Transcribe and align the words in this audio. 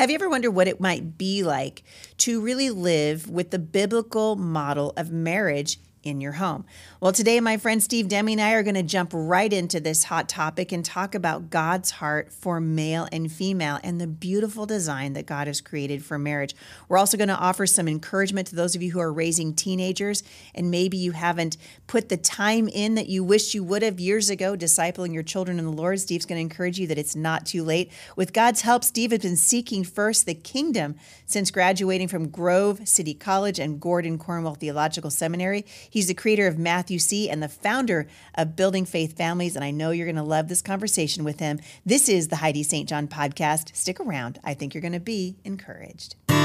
Have 0.00 0.08
you 0.08 0.14
ever 0.14 0.30
wondered 0.30 0.52
what 0.52 0.66
it 0.66 0.80
might 0.80 1.18
be 1.18 1.42
like 1.42 1.82
to 2.16 2.40
really 2.40 2.70
live 2.70 3.28
with 3.28 3.50
the 3.50 3.58
biblical 3.58 4.34
model 4.34 4.94
of 4.96 5.10
marriage 5.10 5.78
in 6.02 6.20
your 6.20 6.32
home. 6.32 6.64
Well, 7.00 7.12
today, 7.12 7.40
my 7.40 7.56
friend 7.56 7.82
Steve 7.82 8.08
Demme 8.08 8.28
and 8.28 8.40
I 8.40 8.52
are 8.52 8.62
going 8.62 8.74
to 8.74 8.82
jump 8.82 9.10
right 9.12 9.52
into 9.52 9.80
this 9.80 10.04
hot 10.04 10.28
topic 10.28 10.72
and 10.72 10.84
talk 10.84 11.14
about 11.14 11.50
God's 11.50 11.90
heart 11.92 12.32
for 12.32 12.60
male 12.60 13.06
and 13.12 13.30
female 13.30 13.78
and 13.82 14.00
the 14.00 14.06
beautiful 14.06 14.66
design 14.66 15.12
that 15.12 15.26
God 15.26 15.46
has 15.46 15.60
created 15.60 16.04
for 16.04 16.18
marriage. 16.18 16.54
We're 16.88 16.98
also 16.98 17.16
going 17.16 17.28
to 17.28 17.36
offer 17.36 17.66
some 17.66 17.88
encouragement 17.88 18.48
to 18.48 18.56
those 18.56 18.74
of 18.74 18.82
you 18.82 18.92
who 18.92 19.00
are 19.00 19.12
raising 19.12 19.54
teenagers 19.54 20.22
and 20.54 20.70
maybe 20.70 20.96
you 20.96 21.12
haven't 21.12 21.56
put 21.86 22.08
the 22.08 22.16
time 22.16 22.68
in 22.68 22.94
that 22.94 23.08
you 23.08 23.22
wished 23.22 23.54
you 23.54 23.62
would 23.64 23.82
have 23.82 24.00
years 24.00 24.30
ago 24.30 24.56
discipling 24.56 25.12
your 25.12 25.22
children 25.22 25.58
in 25.58 25.64
the 25.64 25.72
Lord. 25.72 26.00
Steve's 26.00 26.26
going 26.26 26.38
to 26.38 26.42
encourage 26.42 26.78
you 26.78 26.86
that 26.86 26.98
it's 26.98 27.16
not 27.16 27.46
too 27.46 27.62
late. 27.62 27.92
With 28.16 28.32
God's 28.32 28.62
help, 28.62 28.84
Steve 28.84 29.10
has 29.10 29.20
been 29.20 29.36
seeking 29.36 29.84
first 29.84 30.26
the 30.26 30.34
kingdom 30.34 30.96
since 31.26 31.50
graduating 31.50 32.08
from 32.08 32.28
Grove 32.28 32.88
City 32.88 33.14
College 33.14 33.58
and 33.58 33.80
Gordon 33.80 34.18
Conwell 34.18 34.54
Theological 34.54 35.10
Seminary. 35.10 35.64
He's 35.90 36.06
the 36.06 36.14
creator 36.14 36.46
of 36.46 36.56
Math-U-See 36.56 37.28
and 37.28 37.42
the 37.42 37.48
founder 37.48 38.06
of 38.36 38.54
Building 38.54 38.84
Faith 38.84 39.16
Families. 39.16 39.56
And 39.56 39.64
I 39.64 39.72
know 39.72 39.90
you're 39.90 40.06
going 40.06 40.14
to 40.14 40.22
love 40.22 40.46
this 40.46 40.62
conversation 40.62 41.24
with 41.24 41.40
him. 41.40 41.58
This 41.84 42.08
is 42.08 42.28
the 42.28 42.36
Heidi 42.36 42.62
St. 42.62 42.88
John 42.88 43.08
podcast. 43.08 43.74
Stick 43.74 43.98
around. 43.98 44.38
I 44.44 44.54
think 44.54 44.72
you're 44.72 44.82
going 44.82 44.92
to 44.92 45.00
be 45.00 45.36
encouraged. 45.44 46.14
You 46.28 46.36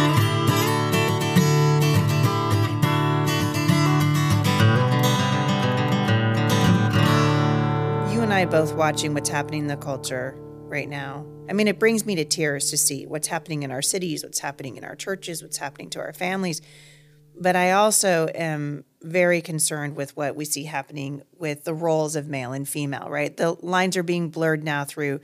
and 8.23 8.33
I 8.33 8.45
both 8.49 8.73
watching 8.73 9.13
what's 9.13 9.29
happening 9.29 9.61
in 9.61 9.67
the 9.67 9.77
culture 9.77 10.33
right 10.39 10.89
now. 10.89 11.23
I 11.47 11.53
mean, 11.53 11.67
it 11.67 11.77
brings 11.77 12.03
me 12.03 12.15
to 12.15 12.25
tears 12.25 12.71
to 12.71 12.77
see 12.77 13.05
what's 13.05 13.27
happening 13.27 13.61
in 13.61 13.69
our 13.69 13.83
cities, 13.83 14.23
what's 14.23 14.39
happening 14.39 14.77
in 14.77 14.83
our 14.83 14.95
churches, 14.95 15.43
what's 15.43 15.57
happening 15.57 15.91
to 15.91 15.99
our 15.99 16.13
families. 16.13 16.63
But 17.39 17.55
I 17.55 17.73
also 17.73 18.27
am 18.33 18.85
very 19.05 19.41
concerned 19.41 19.95
with 19.95 20.17
what 20.17 20.35
we 20.35 20.45
see 20.45 20.63
happening 20.63 21.21
with 21.37 21.63
the 21.63 21.73
roles 21.73 22.15
of 22.15 22.27
male 22.27 22.51
and 22.51 22.67
female, 22.67 23.07
right? 23.09 23.35
The 23.35 23.51
lines 23.61 23.95
are 23.95 24.03
being 24.03 24.29
blurred 24.29 24.63
now 24.63 24.83
through 24.83 25.19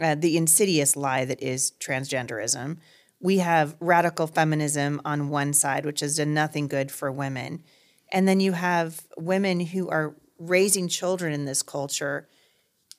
uh, 0.00 0.14
the 0.14 0.36
insidious 0.36 0.96
lie 0.96 1.24
that 1.24 1.42
is 1.42 1.72
transgenderism. 1.80 2.78
We 3.20 3.38
have 3.38 3.76
radical 3.80 4.28
feminism 4.28 5.00
on 5.04 5.28
one 5.28 5.52
side, 5.52 5.84
which 5.84 6.00
has 6.00 6.16
done 6.16 6.32
nothing 6.32 6.68
good 6.68 6.92
for 6.92 7.10
women. 7.10 7.64
And 8.12 8.28
then 8.28 8.40
you 8.40 8.52
have 8.52 9.02
women 9.16 9.60
who 9.60 9.88
are 9.88 10.14
raising 10.38 10.88
children 10.88 11.32
in 11.32 11.44
this 11.44 11.62
culture. 11.62 12.28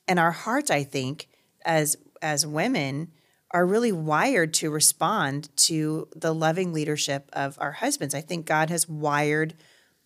And 0.06 0.18
our 0.18 0.32
hearts, 0.32 0.70
I 0.70 0.84
think, 0.84 1.28
as 1.64 1.96
as 2.22 2.46
women, 2.46 3.12
are 3.52 3.64
really 3.64 3.92
wired 3.92 4.52
to 4.54 4.70
respond 4.70 5.48
to 5.56 6.06
the 6.14 6.34
loving 6.34 6.72
leadership 6.72 7.30
of 7.32 7.56
our 7.58 7.72
husbands. 7.72 8.14
I 8.14 8.20
think 8.20 8.44
God 8.44 8.68
has 8.68 8.88
wired 8.88 9.54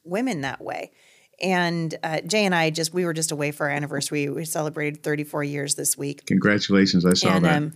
women 0.05 0.43
that 0.43 0.61
way. 0.61 0.93
And 1.41 1.95
uh, 2.03 2.21
Jay 2.21 2.45
and 2.45 2.55
I 2.55 2.71
just 2.71 2.95
we 2.95 3.05
were 3.05 3.13
just 3.13 3.33
away 3.33 3.51
for 3.51 3.69
our 3.69 3.73
anniversary. 3.75 4.29
We 4.29 4.45
celebrated 4.45 5.03
34 5.03 5.45
years 5.45 5.75
this 5.75 5.99
week. 5.99 6.27
Congratulations! 6.27 7.05
I 7.05 7.15
saw 7.15 7.37
and, 7.37 7.45
that. 7.45 7.57
Um, 7.57 7.73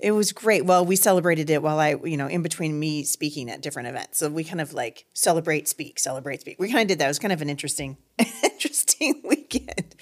it 0.00 0.12
was 0.12 0.32
great. 0.32 0.66
Well, 0.66 0.84
we 0.84 0.96
celebrated 0.96 1.48
it 1.48 1.62
while 1.62 1.78
I, 1.78 1.96
you 2.04 2.16
know, 2.16 2.26
in 2.26 2.42
between 2.42 2.78
me 2.78 3.04
speaking 3.04 3.50
at 3.50 3.62
different 3.62 3.88
events. 3.88 4.18
So 4.18 4.28
we 4.28 4.44
kind 4.44 4.60
of 4.60 4.74
like 4.74 5.06
celebrate, 5.14 5.66
speak, 5.66 5.98
celebrate, 5.98 6.42
speak. 6.42 6.56
We 6.58 6.70
kind 6.70 6.82
of 6.82 6.88
did 6.88 6.98
that. 6.98 7.06
It 7.06 7.08
was 7.08 7.18
kind 7.18 7.32
of 7.32 7.40
an 7.40 7.48
interesting, 7.48 7.96
interesting 8.42 9.22
weekend. 9.24 9.94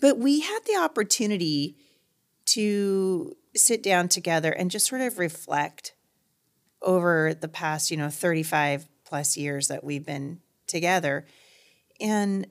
But 0.00 0.18
we 0.18 0.40
had 0.40 0.60
the 0.66 0.78
opportunity 0.80 1.76
to 2.46 3.36
sit 3.54 3.82
down 3.82 4.08
together 4.08 4.52
and 4.52 4.70
just 4.70 4.86
sort 4.86 5.02
of 5.02 5.18
reflect 5.18 5.94
over 6.80 7.34
the 7.34 7.48
past, 7.48 7.90
you 7.90 7.96
know, 7.96 8.08
35 8.08 8.86
plus 9.04 9.36
years 9.36 9.68
that 9.68 9.84
we've 9.84 10.04
been 10.04 10.40
together. 10.66 11.26
And 12.00 12.46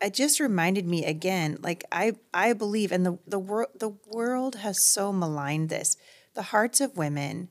it 0.00 0.14
just 0.14 0.40
reminded 0.40 0.86
me 0.86 1.04
again, 1.04 1.58
like 1.62 1.84
I 1.92 2.14
I 2.34 2.52
believe 2.52 2.92
and 2.92 3.06
the 3.06 3.18
the 3.26 3.38
world 3.38 3.68
the 3.78 3.94
world 4.10 4.56
has 4.56 4.82
so 4.82 5.12
maligned 5.12 5.68
this. 5.68 5.96
The 6.34 6.42
hearts 6.42 6.80
of 6.80 6.96
women 6.96 7.48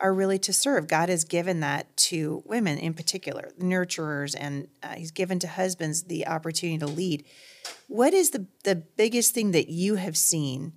are 0.00 0.14
really 0.14 0.38
to 0.38 0.52
serve. 0.52 0.86
God 0.86 1.08
has 1.08 1.24
given 1.24 1.60
that 1.60 1.96
to 1.96 2.42
women 2.46 2.78
in 2.78 2.94
particular, 2.94 3.50
nurturers, 3.60 4.36
and 4.38 4.68
uh, 4.82 4.94
He's 4.94 5.10
given 5.10 5.38
to 5.40 5.48
husbands 5.48 6.04
the 6.04 6.26
opportunity 6.26 6.78
to 6.78 6.86
lead. 6.86 7.24
What 7.88 8.14
is 8.14 8.30
the 8.30 8.46
the 8.64 8.76
biggest 8.76 9.34
thing 9.34 9.50
that 9.52 9.68
you 9.68 9.96
have 9.96 10.16
seen 10.16 10.74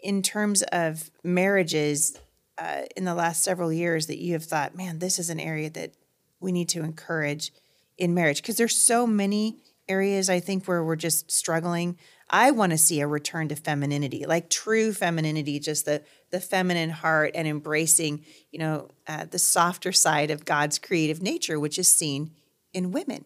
in 0.00 0.22
terms 0.22 0.62
of 0.62 1.10
marriages 1.22 2.16
uh, 2.56 2.82
in 2.96 3.04
the 3.04 3.14
last 3.14 3.42
several 3.42 3.72
years 3.72 4.06
that 4.06 4.18
you 4.18 4.32
have 4.32 4.44
thought, 4.44 4.76
man, 4.76 4.98
this 4.98 5.18
is 5.18 5.30
an 5.30 5.40
area 5.40 5.70
that 5.70 5.92
we 6.40 6.52
need 6.52 6.68
to 6.70 6.82
encourage 6.82 7.52
in 7.98 8.14
marriage? 8.14 8.40
Because 8.40 8.56
there's 8.56 8.76
so 8.76 9.06
many 9.06 9.58
areas 9.88 10.30
I 10.30 10.40
think 10.40 10.66
where 10.66 10.84
we're 10.84 10.96
just 10.96 11.30
struggling. 11.30 11.98
I 12.30 12.50
want 12.50 12.72
to 12.72 12.78
see 12.78 13.00
a 13.00 13.06
return 13.06 13.48
to 13.48 13.56
femininity, 13.56 14.26
like 14.26 14.50
true 14.50 14.92
femininity, 14.92 15.58
just 15.60 15.84
the 15.84 16.02
the 16.30 16.40
feminine 16.40 16.90
heart 16.90 17.30
and 17.34 17.48
embracing, 17.48 18.24
you 18.50 18.58
know, 18.58 18.90
uh, 19.06 19.24
the 19.24 19.38
softer 19.38 19.92
side 19.92 20.30
of 20.30 20.44
God's 20.44 20.78
creative 20.78 21.22
nature, 21.22 21.58
which 21.58 21.78
is 21.78 21.90
seen 21.90 22.32
in 22.74 22.92
women. 22.92 23.24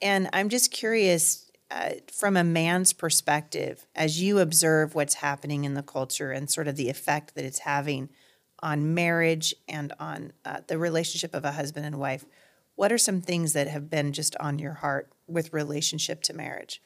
And 0.00 0.30
I'm 0.32 0.48
just 0.48 0.70
curious 0.70 1.50
uh, 1.70 1.90
from 2.10 2.36
a 2.36 2.44
man's 2.44 2.92
perspective, 2.92 3.86
as 3.94 4.20
you 4.20 4.38
observe 4.38 4.94
what's 4.94 5.14
happening 5.14 5.64
in 5.64 5.74
the 5.74 5.82
culture 5.82 6.32
and 6.32 6.50
sort 6.50 6.68
of 6.68 6.76
the 6.76 6.88
effect 6.88 7.34
that 7.34 7.44
it's 7.44 7.60
having 7.60 8.08
on 8.62 8.94
marriage 8.94 9.54
and 9.68 9.92
on 9.98 10.32
uh, 10.44 10.60
the 10.66 10.78
relationship 10.78 11.34
of 11.34 11.44
a 11.44 11.52
husband 11.52 11.84
and 11.84 11.98
wife, 11.98 12.24
what 12.74 12.92
are 12.92 12.98
some 12.98 13.20
things 13.20 13.52
that 13.52 13.68
have 13.68 13.90
been 13.90 14.12
just 14.12 14.36
on 14.40 14.58
your 14.58 14.74
heart 14.74 15.10
with 15.26 15.52
relationship 15.52 16.22
to 16.22 16.32
marriage? 16.32 16.82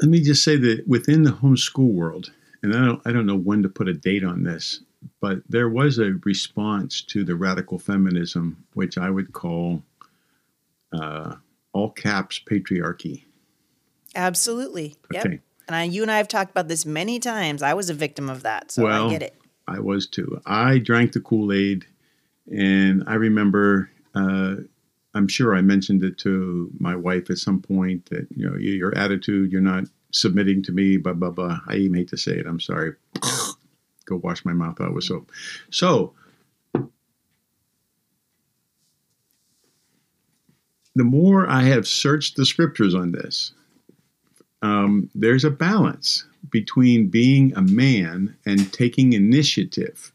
Let 0.00 0.10
me 0.10 0.20
just 0.20 0.42
say 0.42 0.56
that 0.56 0.86
within 0.88 1.22
the 1.22 1.30
homeschool 1.30 1.92
world, 1.92 2.32
and 2.62 2.74
I 2.74 2.84
don't, 2.84 3.02
I 3.04 3.12
don't 3.12 3.26
know 3.26 3.36
when 3.36 3.62
to 3.62 3.68
put 3.68 3.88
a 3.88 3.94
date 3.94 4.24
on 4.24 4.42
this, 4.42 4.80
but 5.20 5.38
there 5.48 5.68
was 5.68 5.98
a 5.98 6.12
response 6.24 7.02
to 7.02 7.24
the 7.24 7.36
radical 7.36 7.78
feminism, 7.78 8.64
which 8.74 8.98
I 8.98 9.10
would 9.10 9.32
call 9.32 9.82
uh, 10.92 11.36
all 11.72 11.90
caps 11.90 12.40
patriarchy. 12.44 13.24
Absolutely. 14.14 14.96
Yep. 15.12 15.24
And 15.24 15.40
I, 15.76 15.84
you 15.84 16.02
and 16.02 16.10
I 16.10 16.18
have 16.18 16.28
talked 16.28 16.50
about 16.50 16.68
this 16.68 16.84
many 16.84 17.18
times. 17.18 17.62
I 17.62 17.74
was 17.74 17.88
a 17.88 17.94
victim 17.94 18.28
of 18.28 18.42
that, 18.42 18.72
so 18.72 18.84
well, 18.84 19.06
I 19.06 19.10
get 19.10 19.22
it. 19.22 19.34
I 19.66 19.80
was 19.80 20.06
too. 20.06 20.40
I 20.46 20.78
drank 20.78 21.12
the 21.12 21.20
Kool 21.20 21.52
Aid, 21.52 21.86
and 22.50 23.04
I 23.06 23.14
remember. 23.14 23.90
Uh, 24.14 24.56
I'm 25.14 25.28
sure 25.28 25.54
I 25.54 25.60
mentioned 25.60 26.02
it 26.04 26.16
to 26.18 26.70
my 26.78 26.96
wife 26.96 27.28
at 27.30 27.36
some 27.36 27.60
point 27.60 28.06
that 28.06 28.26
you 28.34 28.48
know 28.48 28.56
your 28.56 28.96
attitude, 28.96 29.52
you're 29.52 29.60
not 29.60 29.84
submitting 30.10 30.62
to 30.64 30.72
me, 30.72 30.96
blah 30.96 31.12
blah 31.12 31.30
blah. 31.30 31.60
I 31.66 31.76
even 31.76 31.94
hate 31.94 32.08
to 32.08 32.16
say 32.16 32.32
it. 32.32 32.46
I'm 32.46 32.60
sorry. 32.60 32.94
Go 34.06 34.16
wash 34.16 34.44
my 34.44 34.52
mouth 34.52 34.80
out 34.80 34.94
with 34.94 35.04
soap. 35.04 35.30
So 35.70 36.14
the 40.94 41.04
more 41.04 41.48
I 41.48 41.62
have 41.62 41.86
searched 41.86 42.36
the 42.36 42.46
scriptures 42.46 42.94
on 42.94 43.12
this, 43.12 43.52
um, 44.62 45.10
there's 45.14 45.44
a 45.44 45.50
balance 45.50 46.24
between 46.50 47.08
being 47.08 47.52
a 47.54 47.62
man 47.62 48.36
and 48.46 48.72
taking 48.72 49.12
initiative. 49.12 50.12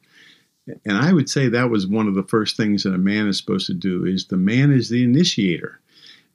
And 0.86 0.98
I 0.98 1.14
would 1.14 1.30
say 1.30 1.48
that 1.48 1.70
was 1.70 1.88
one 1.88 2.08
of 2.08 2.16
the 2.16 2.24
first 2.24 2.58
things 2.58 2.84
that 2.84 2.94
a 2.94 3.00
man 3.00 3.28
is 3.28 3.38
supposed 3.38 3.68
to 3.68 3.74
do 3.74 4.06
is 4.06 4.26
the 4.26 4.38
man 4.38 4.72
is 4.72 4.90
the 4.90 5.04
initiator. 5.04 5.80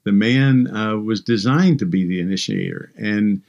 The 0.05 0.13
man 0.13 0.75
uh, 0.75 0.97
was 0.97 1.21
designed 1.21 1.79
to 1.81 1.87
be 1.87 2.07
the 2.07 2.21
initiator. 2.21 2.91
And 2.97 3.43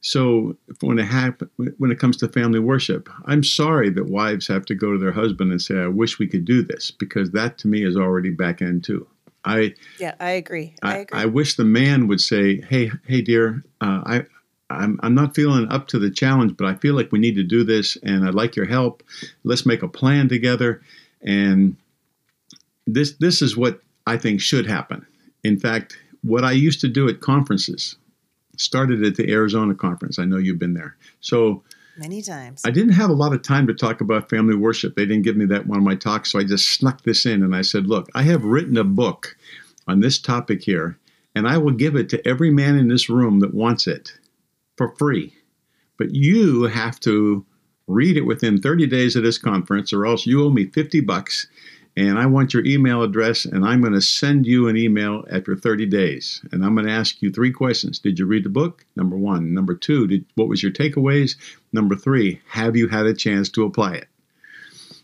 so 0.00 0.56
when 0.80 0.98
it 0.98 1.04
happen, 1.04 1.50
when 1.76 1.90
it 1.90 1.98
comes 1.98 2.16
to 2.18 2.28
family 2.28 2.58
worship, 2.58 3.10
I'm 3.26 3.44
sorry 3.44 3.90
that 3.90 4.06
wives 4.06 4.46
have 4.46 4.64
to 4.66 4.74
go 4.74 4.92
to 4.92 4.98
their 4.98 5.12
husband 5.12 5.50
and 5.50 5.60
say, 5.60 5.76
"I 5.76 5.88
wish 5.88 6.18
we 6.18 6.26
could 6.26 6.46
do 6.46 6.62
this," 6.62 6.90
because 6.90 7.32
that 7.32 7.58
to 7.58 7.68
me 7.68 7.84
is 7.84 7.96
already 7.96 8.30
back 8.30 8.62
end 8.62 8.82
too. 8.82 9.06
I 9.44 9.74
yeah, 9.98 10.14
I 10.18 10.30
agree. 10.30 10.74
I, 10.82 10.92
I 10.92 10.96
agree. 10.98 11.20
I 11.20 11.26
wish 11.26 11.56
the 11.56 11.64
man 11.64 12.08
would 12.08 12.20
say, 12.20 12.62
"Hey, 12.62 12.90
hey, 13.06 13.20
dear, 13.20 13.62
uh, 13.80 14.02
I." 14.06 14.24
I'm, 14.70 14.98
I'm 15.02 15.14
not 15.14 15.34
feeling 15.34 15.68
up 15.68 15.88
to 15.88 15.98
the 15.98 16.10
challenge, 16.10 16.56
but 16.56 16.66
I 16.66 16.74
feel 16.74 16.94
like 16.94 17.12
we 17.12 17.18
need 17.18 17.34
to 17.34 17.42
do 17.42 17.64
this, 17.64 17.96
and 18.02 18.26
I'd 18.26 18.34
like 18.34 18.56
your 18.56 18.66
help. 18.66 19.02
Let's 19.44 19.66
make 19.66 19.82
a 19.82 19.88
plan 19.88 20.28
together. 20.28 20.80
And 21.22 21.76
this 22.86 23.12
this 23.12 23.42
is 23.42 23.56
what 23.56 23.80
I 24.06 24.16
think 24.16 24.40
should 24.40 24.66
happen. 24.66 25.06
In 25.44 25.58
fact, 25.58 25.98
what 26.22 26.44
I 26.44 26.52
used 26.52 26.80
to 26.82 26.88
do 26.88 27.08
at 27.08 27.20
conferences 27.20 27.96
started 28.56 29.02
at 29.02 29.16
the 29.16 29.30
Arizona 29.30 29.74
conference. 29.74 30.18
I 30.18 30.24
know 30.24 30.36
you've 30.36 30.58
been 30.58 30.74
there. 30.74 30.96
So 31.20 31.62
many 31.96 32.22
times. 32.22 32.62
I 32.64 32.70
didn't 32.70 32.92
have 32.92 33.10
a 33.10 33.14
lot 33.14 33.32
of 33.32 33.42
time 33.42 33.66
to 33.66 33.74
talk 33.74 34.00
about 34.00 34.30
family 34.30 34.54
worship. 34.54 34.94
They 34.94 35.06
didn't 35.06 35.22
give 35.22 35.36
me 35.36 35.46
that 35.46 35.66
one 35.66 35.78
of 35.78 35.84
my 35.84 35.94
talks, 35.94 36.32
so 36.32 36.38
I 36.38 36.44
just 36.44 36.70
snuck 36.70 37.02
this 37.02 37.26
in 37.26 37.42
and 37.42 37.54
I 37.54 37.62
said, 37.62 37.86
Look, 37.86 38.08
I 38.14 38.22
have 38.22 38.44
written 38.44 38.76
a 38.76 38.84
book 38.84 39.36
on 39.88 40.00
this 40.00 40.18
topic 40.18 40.62
here, 40.62 40.98
and 41.34 41.48
I 41.48 41.58
will 41.58 41.72
give 41.72 41.96
it 41.96 42.08
to 42.10 42.28
every 42.28 42.50
man 42.50 42.76
in 42.76 42.88
this 42.88 43.08
room 43.08 43.40
that 43.40 43.54
wants 43.54 43.86
it 43.86 44.12
for 44.80 44.96
free. 44.96 45.34
But 45.98 46.14
you 46.14 46.62
have 46.62 46.98
to 47.00 47.44
read 47.86 48.16
it 48.16 48.22
within 48.22 48.62
30 48.62 48.86
days 48.86 49.14
of 49.14 49.22
this 49.22 49.36
conference, 49.36 49.92
or 49.92 50.06
else 50.06 50.24
you 50.24 50.42
owe 50.42 50.48
me 50.48 50.64
50 50.64 51.00
bucks. 51.00 51.46
And 51.98 52.18
I 52.18 52.24
want 52.24 52.54
your 52.54 52.64
email 52.64 53.02
address, 53.02 53.44
and 53.44 53.62
I'm 53.62 53.82
going 53.82 53.92
to 53.92 54.00
send 54.00 54.46
you 54.46 54.68
an 54.68 54.78
email 54.78 55.26
after 55.30 55.54
30 55.54 55.84
days. 55.84 56.40
And 56.50 56.64
I'm 56.64 56.74
going 56.74 56.86
to 56.86 56.92
ask 56.92 57.20
you 57.20 57.30
three 57.30 57.52
questions. 57.52 57.98
Did 57.98 58.18
you 58.18 58.24
read 58.24 58.42
the 58.42 58.48
book? 58.48 58.86
Number 58.96 59.18
one. 59.18 59.52
Number 59.52 59.74
two, 59.74 60.06
did, 60.06 60.24
what 60.34 60.48
was 60.48 60.62
your 60.62 60.72
takeaways? 60.72 61.36
Number 61.74 61.94
three, 61.94 62.40
have 62.48 62.74
you 62.74 62.88
had 62.88 63.04
a 63.04 63.12
chance 63.12 63.50
to 63.50 63.66
apply 63.66 63.96
it? 63.96 64.08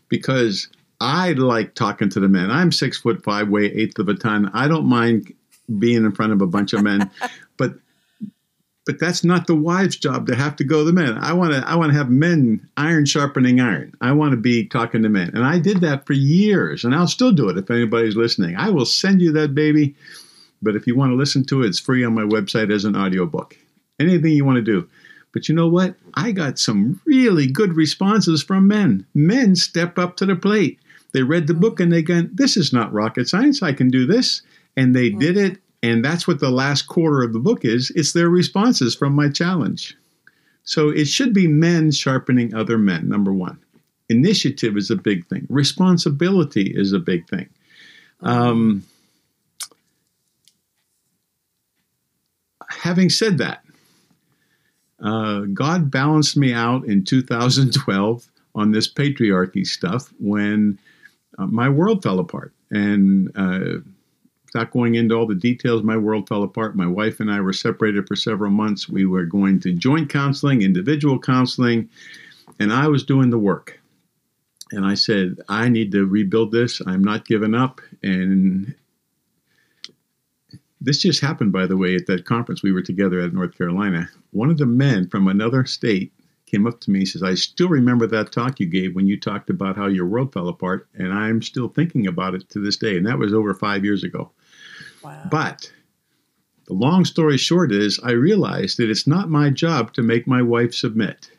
Because 0.09 0.69
I 0.99 1.33
like 1.33 1.75
talking 1.75 2.09
to 2.09 2.19
the 2.19 2.29
men. 2.29 2.49
I'm 2.49 2.71
six 2.71 2.97
foot 2.97 3.23
five, 3.23 3.49
weigh 3.49 3.65
eighth 3.65 3.99
of 3.99 4.09
a 4.09 4.15
ton. 4.15 4.49
I 4.55 4.67
don't 4.67 4.87
mind 4.87 5.31
being 5.77 6.03
in 6.03 6.13
front 6.13 6.33
of 6.33 6.41
a 6.41 6.47
bunch 6.47 6.73
of 6.73 6.81
men, 6.81 7.11
but 7.57 7.75
but 8.87 8.99
that's 8.99 9.25
not 9.25 9.47
the 9.47 9.55
wife's 9.55 9.97
job 9.97 10.25
to 10.27 10.35
have 10.35 10.55
to 10.55 10.63
go 10.63 10.79
to 10.79 10.85
the 10.85 10.93
men. 10.93 11.17
I 11.17 11.33
want 11.33 11.53
to 11.53 11.59
I 11.67 11.75
want 11.75 11.91
to 11.91 11.97
have 11.97 12.09
men 12.09 12.67
iron 12.77 13.05
sharpening 13.05 13.59
iron. 13.59 13.93
I 13.99 14.13
want 14.13 14.31
to 14.31 14.37
be 14.37 14.65
talking 14.65 15.03
to 15.03 15.09
men, 15.09 15.31
and 15.33 15.43
I 15.43 15.59
did 15.59 15.81
that 15.81 16.07
for 16.07 16.13
years, 16.13 16.85
and 16.85 16.95
I'll 16.95 17.07
still 17.07 17.33
do 17.33 17.49
it 17.49 17.57
if 17.57 17.69
anybody's 17.69 18.15
listening. 18.15 18.55
I 18.55 18.69
will 18.69 18.85
send 18.85 19.21
you 19.21 19.33
that 19.33 19.53
baby, 19.53 19.93
but 20.61 20.77
if 20.77 20.87
you 20.87 20.95
want 20.95 21.11
to 21.11 21.17
listen 21.17 21.43
to 21.47 21.63
it, 21.63 21.67
it's 21.67 21.79
free 21.79 22.05
on 22.05 22.15
my 22.15 22.23
website 22.23 22.73
as 22.73 22.85
an 22.85 22.95
audiobook. 22.95 23.57
Anything 23.99 24.31
you 24.31 24.45
want 24.45 24.55
to 24.55 24.61
do. 24.61 24.87
But 25.33 25.49
you 25.49 25.53
know 25.53 25.67
what? 25.67 25.95
I 26.13 26.31
got 26.31 26.57
some 26.57 27.01
really 27.05 27.45
good 27.45 27.75
responses 27.75 28.41
from 28.41 28.69
men. 28.69 29.05
Men 29.13 29.57
step 29.57 29.99
up 29.99 30.15
to 30.17 30.25
the 30.25 30.35
plate. 30.37 30.79
They 31.11 31.23
read 31.23 31.47
the 31.47 31.53
book 31.53 31.81
and 31.81 31.91
they 31.91 32.01
go, 32.01 32.21
This 32.31 32.55
is 32.55 32.71
not 32.71 32.93
rocket 32.93 33.27
science. 33.27 33.61
I 33.61 33.73
can 33.73 33.89
do 33.89 34.05
this. 34.05 34.43
And 34.77 34.95
they 34.95 35.09
did 35.09 35.35
it 35.35 35.57
and 35.83 36.03
that's 36.03 36.27
what 36.27 36.39
the 36.39 36.49
last 36.49 36.83
quarter 36.83 37.21
of 37.21 37.33
the 37.33 37.39
book 37.39 37.63
is 37.63 37.91
it's 37.95 38.13
their 38.13 38.29
responses 38.29 38.95
from 38.95 39.13
my 39.13 39.29
challenge. 39.29 39.95
So 40.63 40.89
it 40.89 41.07
should 41.07 41.33
be 41.33 41.47
men 41.47 41.91
sharpening 41.91 42.53
other 42.53 42.77
men, 42.77 43.07
number 43.07 43.31
one. 43.31 43.57
Initiative 44.09 44.75
is 44.75 44.89
a 44.89 44.95
big 44.95 45.25
thing, 45.27 45.45
responsibility 45.49 46.71
is 46.75 46.93
a 46.93 46.99
big 46.99 47.27
thing. 47.27 47.49
Um, 48.21 48.83
having 52.69 53.09
said 53.09 53.37
that, 53.37 53.63
uh, 55.01 55.41
God 55.53 55.91
balanced 55.91 56.37
me 56.37 56.53
out 56.53 56.85
in 56.85 57.03
2012 57.03 58.27
on 58.55 58.71
this 58.71 58.91
patriarchy 58.91 59.65
stuff 59.65 60.11
when 60.19 60.79
uh, 61.37 61.45
my 61.45 61.69
world 61.69 62.01
fell 62.01 62.19
apart. 62.19 62.53
And 62.71 63.31
uh, 63.35 63.79
without 64.57 64.71
going 64.71 64.95
into 64.95 65.13
all 65.13 65.27
the 65.27 65.35
details, 65.35 65.83
my 65.83 65.95
world 65.95 66.27
fell 66.27 66.41
apart. 66.41 66.75
My 66.75 66.87
wife 66.87 67.19
and 67.19 67.31
I 67.31 67.39
were 67.41 67.53
separated 67.53 68.07
for 68.07 68.15
several 68.15 68.49
months. 68.49 68.89
We 68.89 69.05
were 69.05 69.25
going 69.25 69.59
to 69.59 69.71
joint 69.71 70.09
counseling, 70.09 70.63
individual 70.63 71.19
counseling, 71.19 71.87
and 72.59 72.73
I 72.73 72.87
was 72.87 73.03
doing 73.03 73.29
the 73.29 73.37
work. 73.37 73.79
And 74.71 74.83
I 74.83 74.95
said, 74.95 75.37
I 75.47 75.69
need 75.69 75.91
to 75.91 76.07
rebuild 76.07 76.51
this. 76.51 76.81
I'm 76.87 77.03
not 77.03 77.27
giving 77.27 77.53
up. 77.53 77.81
And 78.01 78.73
this 80.81 81.03
just 81.03 81.21
happened, 81.21 81.51
by 81.51 81.67
the 81.67 81.77
way, 81.77 81.95
at 81.95 82.07
that 82.07 82.25
conference 82.25 82.63
we 82.63 82.71
were 82.71 82.81
together 82.81 83.19
at 83.19 83.33
North 83.33 83.55
Carolina. 83.55 84.09
One 84.31 84.49
of 84.49 84.57
the 84.57 84.65
men 84.65 85.07
from 85.07 85.27
another 85.27 85.65
state 85.65 86.11
came 86.47 86.65
up 86.65 86.79
to 86.79 86.89
me 86.89 86.99
and 86.99 87.07
says, 87.07 87.21
I 87.21 87.35
still 87.35 87.69
remember 87.69 88.07
that 88.07 88.31
talk 88.31 88.59
you 88.59 88.65
gave 88.65 88.95
when 88.95 89.05
you 89.05 89.19
talked 89.19 89.51
about 89.51 89.75
how 89.75 89.85
your 89.85 90.07
world 90.07 90.33
fell 90.33 90.47
apart, 90.47 90.87
and 90.95 91.13
I'm 91.13 91.43
still 91.43 91.67
thinking 91.67 92.07
about 92.07 92.33
it 92.33 92.49
to 92.49 92.59
this 92.59 92.77
day. 92.77 92.97
And 92.97 93.05
that 93.05 93.19
was 93.19 93.33
over 93.33 93.53
five 93.53 93.85
years 93.85 94.03
ago. 94.03 94.31
But 95.29 95.71
the 96.67 96.73
long 96.73 97.05
story 97.05 97.37
short 97.37 97.71
is, 97.71 97.99
I 98.03 98.11
realized 98.11 98.77
that 98.77 98.89
it's 98.89 99.07
not 99.07 99.29
my 99.29 99.49
job 99.49 99.93
to 99.93 100.03
make 100.03 100.27
my 100.27 100.41
wife 100.41 100.73
submit. 100.73 101.31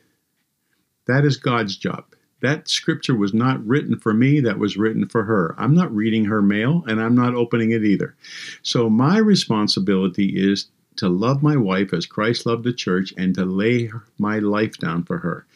That 1.07 1.25
is 1.25 1.37
God's 1.37 1.77
job. 1.77 2.05
That 2.41 2.69
scripture 2.69 3.17
was 3.17 3.35
not 3.35 3.65
written 3.67 3.99
for 3.99 4.15
me, 4.15 4.41
that 4.41 4.59
was 4.59 4.77
written 4.77 5.09
for 5.09 5.25
her. 5.25 5.55
I'm 5.59 5.75
not 5.75 5.95
reading 5.95 6.27
her 6.27 6.41
mail 6.41 6.85
and 6.87 7.01
I'm 7.01 7.15
not 7.15 7.35
opening 7.35 7.73
it 7.73 7.85
either. 7.85 8.15
So, 8.63 8.89
my 8.89 9.19
responsibility 9.19 10.35
is 10.37 10.69
to 10.97 11.09
love 11.09 11.43
my 11.43 11.57
wife 11.57 11.93
as 11.93 12.07
Christ 12.07 12.47
loved 12.47 12.65
the 12.65 12.73
church 12.73 13.13
and 13.17 13.35
to 13.35 13.45
lay 13.45 13.91
my 14.19 14.39
life 14.39 14.79
down 14.79 15.05
for 15.05 15.19
her. 15.19 15.47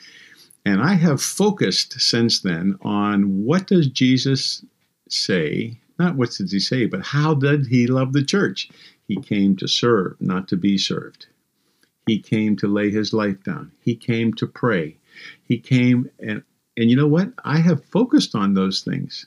And 0.65 0.81
I 0.81 0.95
have 0.95 1.23
focused 1.23 2.01
since 2.01 2.41
then 2.41 2.77
on 2.83 3.45
what 3.45 3.67
does 3.67 3.89
Jesus 3.89 4.65
say 5.09 5.81
not 5.99 6.17
what 6.17 6.31
did 6.31 6.51
he 6.51 6.61
say, 6.61 6.87
but 6.87 7.03
how 7.03 7.35
did 7.35 7.67
he 7.67 7.87
love 7.87 8.13
the 8.13 8.25
church? 8.25 8.71
He 9.07 9.17
came 9.17 9.57
to 9.57 9.69
serve, 9.69 10.17
not 10.21 10.49
to 10.49 10.57
be 10.57 10.79
served. 10.79 11.27
He 12.07 12.19
came 12.19 12.57
to 12.57 12.67
lay 12.67 12.91
his 12.91 13.13
life 13.13 13.43
down. 13.45 13.73
He 13.81 13.95
came 13.95 14.33
to 14.35 14.47
pray. 14.47 14.97
He 15.45 15.59
came 15.59 16.11
and 16.19 16.43
and 16.77 16.91
you 16.91 16.97
know 16.97 17.07
what? 17.07 17.33
I 17.45 17.59
have 17.59 17.85
focused 17.85 18.35
on 18.35 18.55
those 18.55 18.81
things 18.81 19.27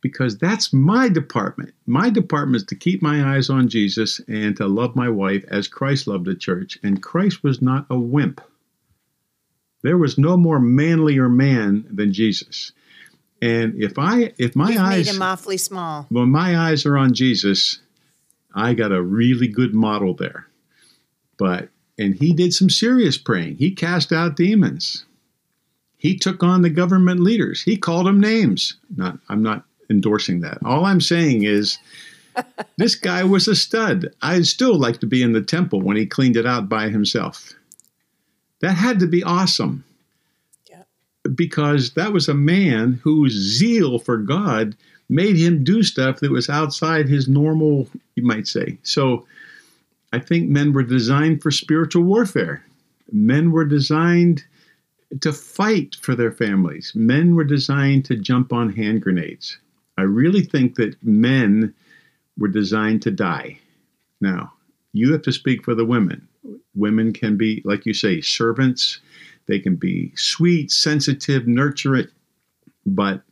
because 0.00 0.38
that's 0.38 0.72
my 0.72 1.08
department. 1.08 1.72
My 1.86 2.10
department 2.10 2.62
is 2.62 2.66
to 2.68 2.74
keep 2.74 3.00
my 3.00 3.36
eyes 3.36 3.48
on 3.48 3.68
Jesus 3.68 4.20
and 4.26 4.56
to 4.56 4.66
love 4.66 4.96
my 4.96 5.08
wife 5.08 5.44
as 5.48 5.68
Christ 5.68 6.06
loved 6.06 6.24
the 6.24 6.34
church. 6.34 6.78
And 6.82 7.02
Christ 7.02 7.44
was 7.44 7.62
not 7.62 7.86
a 7.90 7.98
wimp. 7.98 8.40
There 9.82 9.98
was 9.98 10.18
no 10.18 10.36
more 10.36 10.60
manlier 10.60 11.28
man 11.28 11.86
than 11.90 12.12
Jesus. 12.12 12.72
And 13.42 13.82
if 13.82 13.98
I 13.98 14.32
if 14.38 14.54
my 14.54 14.70
You've 14.70 14.80
eyes 14.80 15.06
made 15.06 15.14
him 15.14 15.22
awfully 15.22 15.56
small. 15.56 16.06
When 16.10 16.30
my 16.30 16.58
eyes 16.58 16.84
are 16.84 16.98
on 16.98 17.14
Jesus, 17.14 17.80
I 18.54 18.74
got 18.74 18.92
a 18.92 19.02
really 19.02 19.48
good 19.48 19.74
model 19.74 20.14
there. 20.14 20.46
But 21.38 21.70
and 21.98 22.14
he 22.14 22.32
did 22.32 22.52
some 22.52 22.70
serious 22.70 23.16
praying. 23.16 23.56
He 23.56 23.70
cast 23.70 24.12
out 24.12 24.36
demons. 24.36 25.04
He 25.96 26.16
took 26.16 26.42
on 26.42 26.62
the 26.62 26.70
government 26.70 27.20
leaders. 27.20 27.62
He 27.62 27.76
called 27.76 28.06
them 28.06 28.20
names. 28.20 28.76
Not 28.94 29.18
I'm 29.28 29.42
not 29.42 29.64
endorsing 29.88 30.40
that. 30.40 30.58
All 30.64 30.84
I'm 30.84 31.00
saying 31.00 31.44
is 31.44 31.78
this 32.76 32.94
guy 32.94 33.24
was 33.24 33.48
a 33.48 33.56
stud. 33.56 34.14
I'd 34.20 34.46
still 34.46 34.78
like 34.78 35.00
to 35.00 35.06
be 35.06 35.22
in 35.22 35.32
the 35.32 35.42
temple 35.42 35.80
when 35.80 35.96
he 35.96 36.06
cleaned 36.06 36.36
it 36.36 36.46
out 36.46 36.68
by 36.68 36.90
himself. 36.90 37.54
That 38.60 38.74
had 38.74 39.00
to 39.00 39.06
be 39.06 39.22
awesome 39.22 39.84
because 41.34 41.92
that 41.94 42.12
was 42.12 42.28
a 42.28 42.34
man 42.34 43.00
whose 43.02 43.32
zeal 43.32 43.98
for 43.98 44.16
God 44.16 44.76
made 45.08 45.36
him 45.36 45.64
do 45.64 45.82
stuff 45.82 46.20
that 46.20 46.30
was 46.30 46.48
outside 46.48 47.08
his 47.08 47.28
normal, 47.28 47.88
you 48.14 48.22
might 48.22 48.46
say. 48.46 48.78
So 48.82 49.26
I 50.12 50.18
think 50.18 50.48
men 50.48 50.72
were 50.72 50.82
designed 50.82 51.42
for 51.42 51.50
spiritual 51.50 52.04
warfare. 52.04 52.64
Men 53.12 53.50
were 53.50 53.64
designed 53.64 54.44
to 55.20 55.32
fight 55.32 55.96
for 56.00 56.14
their 56.14 56.30
families. 56.30 56.92
Men 56.94 57.34
were 57.34 57.44
designed 57.44 58.04
to 58.06 58.16
jump 58.16 58.52
on 58.52 58.72
hand 58.72 59.02
grenades. 59.02 59.58
I 59.98 60.02
really 60.02 60.42
think 60.42 60.76
that 60.76 60.94
men 61.02 61.74
were 62.38 62.48
designed 62.48 63.02
to 63.02 63.10
die. 63.10 63.58
Now, 64.20 64.52
you 64.92 65.12
have 65.12 65.22
to 65.22 65.32
speak 65.32 65.64
for 65.64 65.74
the 65.74 65.84
women. 65.84 66.26
Women 66.74 67.12
can 67.12 67.36
be, 67.36 67.62
like 67.64 67.84
you 67.84 67.94
say, 67.94 68.20
servants 68.20 69.00
they 69.46 69.58
can 69.58 69.76
be 69.76 70.12
sweet, 70.16 70.70
sensitive, 70.70 71.46
nurturing, 71.46 72.08
but 72.86 73.22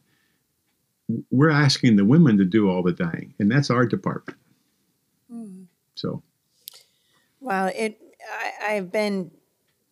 we're 1.30 1.50
asking 1.50 1.96
the 1.96 2.04
women 2.04 2.36
to 2.38 2.44
do 2.44 2.68
all 2.68 2.82
the 2.82 2.92
dying, 2.92 3.34
and 3.38 3.50
that's 3.50 3.70
our 3.70 3.86
department. 3.86 4.38
Mm. 5.32 5.66
So, 5.94 6.22
well, 7.40 7.70
it 7.74 8.00
I, 8.30 8.74
I've 8.74 8.92
been 8.92 9.30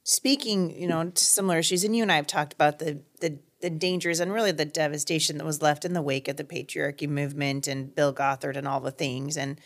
speaking, 0.05 0.79
you 0.79 0.87
know, 0.87 1.11
to 1.11 1.25
similar 1.25 1.59
issues, 1.59 1.85
and 1.85 1.97
you 1.97 2.03
and 2.03 2.13
I 2.13 2.17
have 2.17 2.27
talked 2.27 2.53
about 2.53 2.79
the 2.79 3.01
the 3.21 3.39
the 3.61 3.71
dangers 3.71 4.21
and 4.21 4.33
really 4.33 4.53
the 4.53 4.67
devastation 4.67 5.39
that 5.39 5.45
was 5.47 5.63
left 5.63 5.85
in 5.85 5.95
the 5.95 6.03
wake 6.03 6.29
of 6.29 6.37
the 6.37 6.45
patriarchy 6.45 7.09
movement 7.09 7.67
and 7.67 7.95
Bill 7.95 8.13
Gothard 8.13 8.57
and 8.57 8.69
all 8.69 8.81
the 8.81 8.91
things 8.91 9.37
and. 9.37 9.61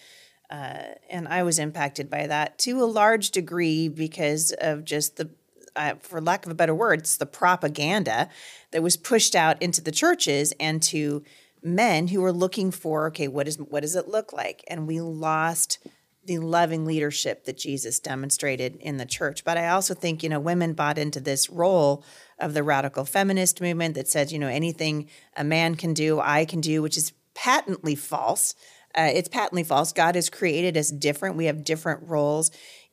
Uh, 0.49 0.95
and 1.09 1.29
I 1.29 1.45
was 1.45 1.61
impacted 1.61 2.11
by 2.11 2.27
that 2.27 2.59
to 2.59 2.83
a 2.83 2.85
large 2.85 3.31
degree 3.31 3.87
because 3.87 4.51
of 4.61 4.85
just 4.85 5.17
the 5.17 5.31
uh, 5.77 5.95
for 6.01 6.21
lack 6.21 6.47
of 6.47 6.53
a 6.53 6.55
better 6.55 6.75
word, 6.75 7.01
it's 7.01 7.17
the 7.17 7.27
propaganda 7.27 8.29
that 8.73 8.83
was 8.83 8.97
pushed 8.97 9.35
out 9.35 9.61
into 9.63 9.81
the 9.81 9.93
churches 9.93 10.53
and 10.61 10.83
to 10.85 11.23
men 11.63 12.09
who 12.09 12.21
were 12.21 12.33
looking 12.33 12.71
for, 12.71 13.07
okay, 13.09 13.29
what 13.29 13.47
is 13.47 13.59
what 13.59 13.81
does 13.81 13.97
it 13.97 14.09
look 14.09 14.33
like? 14.33 14.65
And 14.69 14.87
we 14.87 15.01
lost 15.01 15.79
the 16.25 16.39
loving 16.39 16.85
leadership 16.85 17.45
that 17.45 17.57
Jesus 17.57 17.99
demonstrated 17.99 18.77
in 18.77 18.99
the 18.99 19.07
church. 19.07 19.45
But 19.45 19.57
I 19.57 19.69
also 19.69 19.95
think, 19.95 20.23
you 20.23 20.29
know, 20.29 20.41
women 20.41 20.75
bought 20.75 20.99
into 20.99 21.19
this 21.19 21.49
role 21.49 22.05
of 22.39 22.55
the 22.55 22.63
radical 22.63 23.05
feminist 23.05 23.61
movement 23.61 23.95
that 23.95 24.09
says, 24.09 24.33
you 24.33 24.39
know, 24.39 24.49
anything 24.49 25.09
a 25.37 25.45
man 25.45 25.77
can 25.77 25.95
do, 25.95 26.21
I 26.21 26.45
can 26.45 26.61
do, 26.61 26.83
which 26.83 26.97
is 26.97 27.13
patently 27.35 27.95
false. 27.95 28.55
Uh, 28.95 29.11
it's 29.15 29.29
patently 29.29 29.63
false. 29.63 29.93
God 29.93 30.15
has 30.15 30.29
created 30.29 30.77
us 30.77 30.91
different. 30.91 31.37
We 31.37 31.47
have 31.47 31.65
different 31.65 32.09
roles 32.09 32.51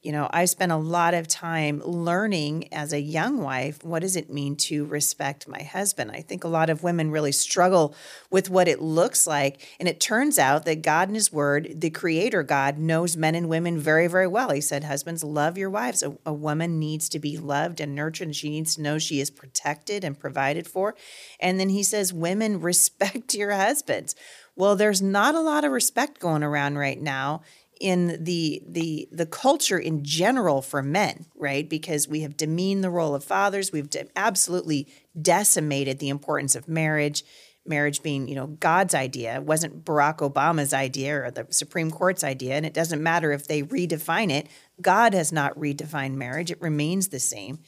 you 0.08 0.14
know, 0.14 0.30
I 0.32 0.46
spent 0.46 0.72
a 0.72 0.78
lot 0.78 1.14
of 1.14 1.28
time 1.28 1.82
learning 1.84 2.70
as 2.72 2.94
a 2.94 3.02
young 3.02 3.42
wife 3.42 3.84
what 3.84 4.04
does 4.04 4.16
it 4.16 4.30
mean 4.30 4.56
to 4.56 4.86
respect 4.86 5.50
my 5.50 5.64
husband. 5.64 6.12
I 6.14 6.22
think 6.22 6.46
a 6.46 6.48
lot 6.48 6.70
of 6.70 6.82
women 6.82 7.12
really 7.12 7.34
struggle 7.34 7.94
with 8.32 8.50
what 8.50 8.70
it 8.70 8.82
looks 8.82 9.28
like. 9.28 9.68
And 9.82 9.90
it 9.90 10.00
turns 10.00 10.40
out 10.40 10.64
that 10.64 10.82
God 10.82 11.10
in 11.10 11.16
His 11.16 11.34
Word, 11.34 11.82
the 11.82 11.90
Creator 11.90 12.44
God, 12.44 12.78
knows 12.78 13.18
men 13.18 13.36
and 13.36 13.50
women 13.50 13.78
very, 13.78 14.08
very 14.08 14.28
well. 14.28 14.52
He 14.52 14.62
said, 14.62 14.86
Husbands, 14.86 15.26
love 15.26 15.58
your 15.58 15.70
wives. 15.70 16.02
A, 16.02 16.18
a 16.26 16.32
woman 16.32 16.80
needs 16.80 17.10
to 17.10 17.20
be 17.20 17.38
loved 17.38 17.82
and 17.82 17.94
nurtured, 17.94 18.30
and 18.30 18.36
she 18.36 18.50
needs 18.50 18.76
to 18.76 18.82
know 18.82 18.98
she 18.98 19.20
is 19.20 19.30
protected 19.30 20.06
and 20.06 20.18
provided 20.18 20.68
for. 20.68 20.96
And 21.38 21.60
then 21.60 21.68
He 21.68 21.84
says, 21.84 22.14
Women, 22.14 22.62
respect 22.62 23.34
your 23.34 23.52
husbands. 23.52 24.16
Well, 24.56 24.78
there's 24.78 25.02
not 25.02 25.36
a 25.36 25.42
lot 25.42 25.66
of 25.66 25.74
respect 25.74 26.20
going 26.20 26.44
around 26.44 26.78
right 26.78 27.00
now 27.00 27.42
in 27.80 28.24
the 28.24 28.62
the 28.68 29.08
the 29.12 29.26
culture 29.26 29.78
in 29.78 30.04
general 30.04 30.62
for 30.62 30.82
men, 30.82 31.26
right? 31.36 31.68
Because 31.68 32.08
we 32.08 32.22
have 32.22 32.38
demeaned 32.38 32.84
the 32.84 32.90
role 32.90 33.16
of 33.16 33.24
fathers, 33.24 33.72
we've 33.72 33.90
de- 33.90 34.08
absolutely 34.16 34.88
decimated 35.20 36.00
the 36.00 36.10
importance 36.10 36.56
of 36.56 36.68
marriage. 36.68 37.24
Marriage 37.66 38.02
being, 38.02 38.30
you 38.30 38.36
know, 38.36 38.48
God's 38.48 38.96
idea. 38.96 39.36
It 39.36 39.44
wasn't 39.44 39.84
Barack 39.84 40.20
Obama's 40.20 40.74
idea 40.74 41.22
or 41.22 41.32
the 41.32 41.48
Supreme 41.50 41.92
Court's 41.92 42.24
idea, 42.24 42.56
and 42.56 42.66
it 42.66 42.74
doesn't 42.74 43.04
matter 43.04 43.34
if 43.34 43.46
they 43.46 43.62
redefine 43.62 44.32
it. 44.32 44.48
God 44.82 45.14
has 45.14 45.34
not 45.34 45.60
redefined 45.60 46.14
marriage; 46.14 46.50
it 46.50 46.62
remains 46.62 47.10
the 47.10 47.20
same. 47.20 47.60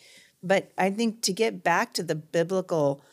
But 0.42 0.72
I 0.78 0.89
think 0.89 1.22
to 1.24 1.34
get 1.34 1.63
back 1.63 1.94
to 1.96 2.04
the 2.04 2.16
biblical, 2.16 3.04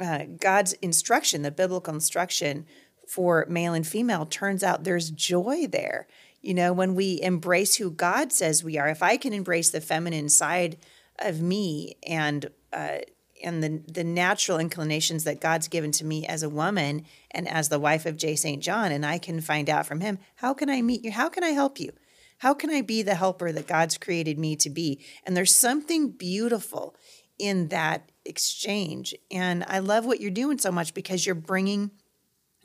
uh, 0.00 0.24
God's 0.40 0.72
instruction, 0.74 1.42
the 1.42 1.50
biblical 1.50 1.92
instruction 1.92 2.66
for 3.06 3.44
male 3.48 3.74
and 3.74 3.86
female, 3.86 4.24
turns 4.24 4.62
out 4.62 4.84
there's 4.84 5.10
joy 5.10 5.66
there. 5.66 6.06
You 6.42 6.54
know, 6.54 6.72
when 6.72 6.94
we 6.94 7.20
embrace 7.22 7.76
who 7.76 7.90
God 7.90 8.32
says 8.32 8.64
we 8.64 8.76
are, 8.76 8.88
if 8.88 9.02
I 9.02 9.16
can 9.16 9.32
embrace 9.32 9.70
the 9.70 9.80
feminine 9.80 10.28
side 10.28 10.76
of 11.18 11.40
me 11.40 11.96
and 12.06 12.50
uh, 12.72 12.98
and 13.42 13.62
the 13.62 13.82
the 13.90 14.04
natural 14.04 14.58
inclinations 14.58 15.24
that 15.24 15.40
God's 15.40 15.68
given 15.68 15.92
to 15.92 16.04
me 16.04 16.26
as 16.26 16.42
a 16.42 16.48
woman 16.48 17.04
and 17.30 17.48
as 17.48 17.68
the 17.68 17.78
wife 17.78 18.06
of 18.06 18.16
Jay 18.16 18.34
St. 18.34 18.62
John, 18.62 18.92
and 18.92 19.06
I 19.06 19.18
can 19.18 19.40
find 19.40 19.70
out 19.70 19.86
from 19.86 20.00
him, 20.00 20.18
how 20.36 20.52
can 20.52 20.68
I 20.68 20.82
meet 20.82 21.04
you? 21.04 21.12
How 21.12 21.28
can 21.28 21.44
I 21.44 21.50
help 21.50 21.78
you? 21.78 21.92
How 22.38 22.54
can 22.54 22.70
I 22.70 22.82
be 22.82 23.02
the 23.02 23.14
helper 23.14 23.52
that 23.52 23.68
God's 23.68 23.96
created 23.96 24.36
me 24.36 24.56
to 24.56 24.70
be? 24.70 25.00
And 25.24 25.36
there's 25.36 25.54
something 25.54 26.10
beautiful 26.10 26.96
in 27.38 27.68
that 27.68 28.10
exchange. 28.24 29.14
And 29.30 29.64
I 29.68 29.78
love 29.78 30.06
what 30.06 30.20
you're 30.20 30.30
doing 30.30 30.58
so 30.58 30.72
much 30.72 30.92
because 30.92 31.24
you're 31.24 31.36
bringing 31.36 31.92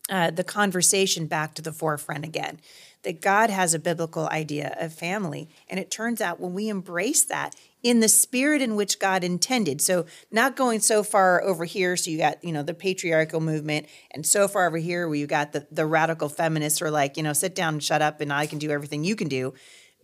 uh, 0.10 0.32
the 0.32 0.44
conversation 0.44 1.28
back 1.28 1.54
to 1.56 1.62
the 1.62 1.74
forefront 1.74 2.24
again 2.26 2.60
that 3.04 3.22
God 3.22 3.50
has 3.50 3.74
a 3.74 3.80
biblical 3.80 4.28
idea 4.28 4.76
of 4.80 4.94
family. 4.94 5.48
And 5.70 5.80
it 5.80 5.92
turns 5.92 6.20
out 6.20 6.40
when 6.40 6.54
we 6.54 6.68
embrace 6.68 7.24
that 7.26 7.56
in 7.84 8.00
the 8.00 8.10
spirit 8.10 8.62
in 8.62 8.76
which 8.76 9.00
God 9.00 9.24
intended, 9.24 9.82
so 9.82 10.06
not 10.32 10.58
going 10.58 10.82
so 10.82 11.04
far 11.04 11.42
over 11.42 11.64
here, 11.64 11.96
so 11.96 12.12
you 12.12 12.18
got, 12.18 12.44
you 12.44 12.52
know, 12.52 12.64
the 12.64 12.74
patriarchal 12.74 13.40
movement, 13.40 13.86
and 14.12 14.26
so 14.26 14.48
far 14.48 14.68
over 14.68 14.78
here 14.78 15.08
where 15.08 15.16
you 15.16 15.28
got 15.28 15.54
the, 15.54 15.68
the 15.72 15.86
radical 15.86 16.28
feminists 16.28 16.82
are 16.82 16.92
like, 16.92 17.16
you 17.16 17.24
know, 17.24 17.34
sit 17.34 17.56
down 17.56 17.76
and 17.76 17.84
shut 17.84 18.02
up 18.02 18.20
and 18.20 18.34
I 18.34 18.46
can 18.46 18.60
do 18.60 18.72
everything 18.72 19.04
you 19.04 19.16
can 19.16 19.28
do. 19.30 19.54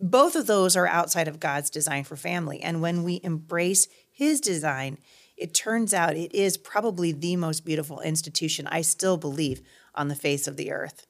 Both 0.00 0.34
of 0.34 0.46
those 0.46 0.76
are 0.76 0.86
outside 0.86 1.28
of 1.28 1.40
God's 1.40 1.68
design 1.70 2.04
for 2.04 2.16
family. 2.16 2.60
And 2.62 2.80
when 2.80 3.02
we 3.02 3.20
embrace 3.22 3.86
his 4.10 4.40
design, 4.40 4.98
it 5.36 5.54
turns 5.54 5.92
out 5.92 6.16
it 6.16 6.34
is 6.34 6.56
probably 6.56 7.12
the 7.12 7.36
most 7.36 7.64
beautiful 7.64 8.00
institution, 8.00 8.66
I 8.68 8.82
still 8.82 9.16
believe, 9.16 9.62
on 9.94 10.08
the 10.08 10.14
face 10.14 10.46
of 10.46 10.56
the 10.56 10.72
earth. 10.72 11.06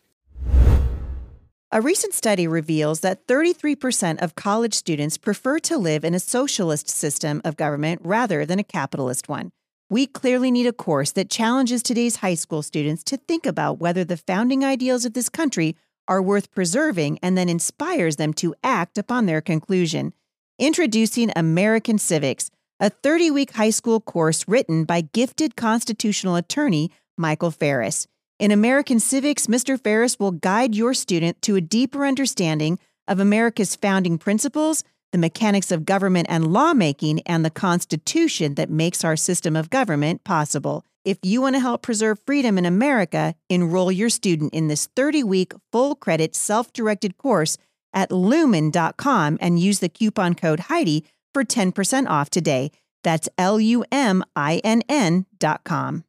A 1.71 1.81
recent 1.81 2.15
study 2.15 2.47
reveals 2.47 3.01
that 3.01 3.27
33% 3.27 4.23
of 4.23 4.37
college 4.37 4.75
students 4.75 5.19
prefer 5.19 5.59
to 5.61 5.77
live 5.77 6.05
in 6.05 6.15
a 6.15 6.21
socialist 6.21 6.89
system 6.89 7.43
of 7.45 7.57
government 7.57 8.01
rather 8.05 8.47
than 8.47 8.61
a 8.61 8.65
capitalist 8.65 9.29
one. 9.29 9.51
We 9.91 10.07
clearly 10.07 10.51
need 10.51 10.67
a 10.67 10.73
course 10.73 11.11
that 11.13 11.31
challenges 11.31 11.83
today's 11.83 12.17
high 12.17 12.35
school 12.35 12.63
students 12.63 13.03
to 13.05 13.17
think 13.17 13.45
about 13.45 13.81
whether 13.81 14.05
the 14.05 14.17
founding 14.17 14.65
ideals 14.65 15.05
of 15.05 15.15
this 15.15 15.29
country 15.29 15.77
are 16.07 16.23
worth 16.23 16.53
preserving 16.53 17.19
and 17.23 17.37
then 17.37 17.49
inspires 17.49 18.17
them 18.17 18.33
to 18.35 18.55
act 18.63 18.97
upon 18.97 19.27
their 19.27 19.41
conclusion. 19.41 20.13
Introducing 20.59 21.33
American 21.35 21.99
Civics, 21.99 22.51
a 22.85 22.91
30 22.91 23.31
week 23.31 23.53
high 23.53 23.71
school 23.71 23.99
course 23.99 24.45
written 24.47 24.85
by 24.85 25.01
gifted 25.01 25.57
constitutional 25.57 26.37
attorney 26.37 26.91
Michael 27.17 27.51
Farris. 27.51 28.07
In 28.39 28.51
American 28.51 29.01
Civics, 29.01 29.47
Mr. 29.47 29.83
Farris 29.83 30.19
will 30.19 30.33
guide 30.33 30.75
your 30.75 30.93
student 30.93 31.41
to 31.41 31.57
a 31.57 31.63
deeper 31.63 32.05
understanding 32.05 32.79
of 33.09 33.21
America's 33.21 33.75
founding 33.75 34.19
principles, 34.19 34.85
the 35.13 35.19
mechanics 35.19 35.71
of 35.71 35.87
government 35.87 36.27
and 36.29 36.53
lawmaking, 36.53 37.23
and 37.23 37.43
the 37.43 37.49
Constitution 37.49 38.57
that 38.57 38.69
makes 38.69 39.03
our 39.03 39.17
system 39.17 39.57
of 39.57 39.71
government 39.71 40.23
possible. 40.23 40.85
If 41.07 41.17
you 41.23 41.41
want 41.41 41.57
to 41.57 41.61
help 41.61 41.81
preserve 41.81 42.19
freedom 42.27 42.59
in 42.59 42.67
America, 42.67 43.35
enroll 43.49 43.93
your 43.93 44.11
student 44.11 44.53
in 44.53 44.69
this 44.69 44.91
30 44.95 45.25
week 45.25 45.55
full 45.73 45.95
credit 45.95 46.37
self 46.37 46.71
directed 46.75 47.17
course 47.17 47.57
at 47.95 48.11
luminn.com 48.11 49.39
and 49.41 49.59
use 49.59 49.79
the 49.79 49.89
coupon 49.89 50.35
code 50.35 50.61
Heidi 50.61 51.07
for 51.35 51.45
10% 51.45 52.09
off 52.09 52.31
today. 52.31 52.71
That's 53.03 53.29
L 53.37 53.61
U 53.61 53.85
M 53.93 54.25
I 54.35 54.61
N 54.65 54.83
N.com. 54.89 56.05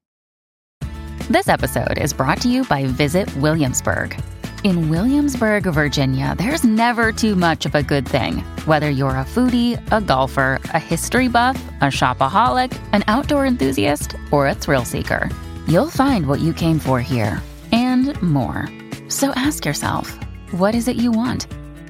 This 1.29 1.49
episode 1.49 1.97
is 1.97 2.13
brought 2.13 2.39
to 2.41 2.49
you 2.49 2.63
by 2.65 2.85
Visit 2.85 3.35
Williamsburg. 3.37 4.15
In 4.63 4.89
Williamsburg, 4.89 5.63
Virginia, 5.63 6.35
there's 6.37 6.63
never 6.63 7.11
too 7.11 7.35
much 7.35 7.65
of 7.65 7.75
a 7.75 7.83
good 7.83 8.07
thing. 8.07 8.39
Whether 8.65 8.89
you're 8.89 9.09
a 9.09 9.25
foodie, 9.25 9.79
a 9.91 10.01
golfer, 10.01 10.59
a 10.65 10.79
history 10.79 11.27
buff, 11.27 11.57
a 11.81 11.85
shopaholic, 11.85 12.79
an 12.93 13.03
outdoor 13.07 13.45
enthusiast, 13.45 14.15
or 14.31 14.47
a 14.47 14.55
thrill 14.55 14.85
seeker, 14.85 15.29
you'll 15.67 15.89
find 15.89 16.27
what 16.27 16.39
you 16.39 16.53
came 16.53 16.79
for 16.79 16.99
here 16.99 17.41
and 17.71 18.19
more. 18.21 18.67
So 19.07 19.31
ask 19.35 19.65
yourself, 19.65 20.17
what 20.51 20.73
is 20.75 20.87
it 20.87 20.95
you 20.95 21.11
want? 21.11 21.47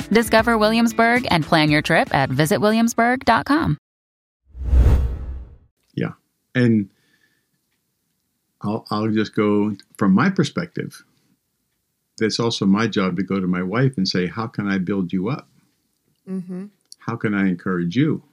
Discover 0.10 0.58
Williamsburg 0.58 1.28
and 1.30 1.44
plan 1.44 1.70
your 1.70 1.82
trip 1.82 2.14
at 2.14 2.30
visitwilliamsburg.com. 2.30 3.78
Yeah. 5.94 6.12
And 6.54 6.90
I'll, 8.62 8.86
I'll 8.90 9.10
just 9.10 9.36
go 9.36 9.76
from 9.98 10.14
my 10.14 10.30
perspective. 10.30 11.04
That's 12.18 12.40
also 12.40 12.66
my 12.66 12.88
job 12.88 13.18
to 13.18 13.24
go 13.24 13.40
to 13.40 13.48
my 13.48 13.62
wife 13.62 13.98
and 13.98 14.08
say, 14.08 14.28
How 14.28 14.48
can 14.48 14.68
I 14.68 14.78
build 14.78 15.12
you 15.12 15.30
up? 15.30 15.50
Mm-hmm. 16.28 16.66
How 17.00 17.16
can 17.16 17.34
I 17.34 17.48
encourage 17.48 17.96
you? 17.96 18.24